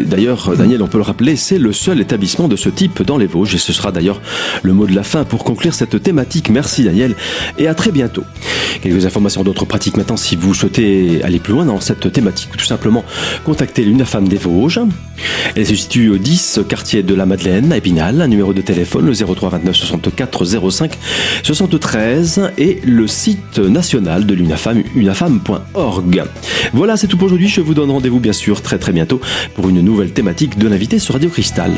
d'ailleurs, 0.04 0.56
Daniel, 0.56 0.82
on 0.82 0.86
peut 0.86 0.98
le 0.98 1.04
rappeler, 1.04 1.36
c'est 1.36 1.58
le 1.58 1.72
seul 1.72 2.00
établissement 2.00 2.48
de 2.48 2.56
ce 2.56 2.68
type 2.68 3.02
dans 3.02 3.18
les 3.18 3.26
Vosges. 3.26 3.54
Et 3.54 3.58
ce 3.58 3.72
sera 3.72 3.92
d'ailleurs 3.92 4.20
le 4.62 4.72
mot 4.72 4.86
de 4.86 4.94
la 4.94 5.02
fin 5.02 5.24
pour 5.24 5.44
conclure 5.44 5.74
cette 5.74 6.02
thématique. 6.02 6.50
Merci 6.50 6.84
Daniel 6.84 7.14
et 7.58 7.66
à 7.66 7.74
très 7.74 7.90
bientôt. 7.92 8.24
Quelques 8.82 9.04
informations 9.06 9.42
d'autres 9.42 9.64
pratiques 9.64 9.96
maintenant 9.96 10.16
si 10.16 10.36
vous 10.36 10.54
souhaitez 10.54 11.22
aller 11.22 11.38
plus 11.38 11.52
loin 11.52 11.64
dans 11.64 11.80
cette 11.80 12.12
thématique. 12.12 12.50
Tout 12.56 12.64
simplement, 12.64 13.04
contactez 13.44 13.82
l'UNAFAM 13.82 14.28
des 14.28 14.36
Vosges. 14.36 14.80
Elle 15.56 15.66
se 15.66 15.74
situe 15.74 16.10
au 16.10 16.18
10 16.18 16.60
quartier 16.68 17.02
de 17.02 17.14
la 17.14 17.26
Madeleine 17.26 17.72
à 17.72 17.76
Épinal. 17.76 18.20
Un 18.22 18.28
numéro 18.28 18.52
de 18.52 18.60
téléphone 18.60 19.06
le 19.06 19.12
03 19.12 19.50
29 19.50 19.76
64 19.76 20.70
05 20.70 20.98
73 21.42 22.19
et 22.58 22.80
le 22.84 23.06
site 23.06 23.58
national 23.58 24.26
de 24.26 24.34
l'UNAFAM, 24.34 24.82
unafam.org. 24.94 26.24
Voilà, 26.72 26.96
c'est 26.96 27.06
tout 27.06 27.16
pour 27.16 27.26
aujourd'hui. 27.26 27.48
Je 27.48 27.60
vous 27.60 27.74
donne 27.74 27.90
rendez-vous 27.90 28.20
bien 28.20 28.32
sûr 28.32 28.62
très 28.62 28.78
très 28.78 28.92
bientôt 28.92 29.20
pour 29.54 29.68
une 29.68 29.80
nouvelle 29.80 30.12
thématique 30.12 30.58
de 30.58 30.68
l'invité 30.68 30.98
sur 30.98 31.14
Radio 31.14 31.30
Cristal. 31.30 31.72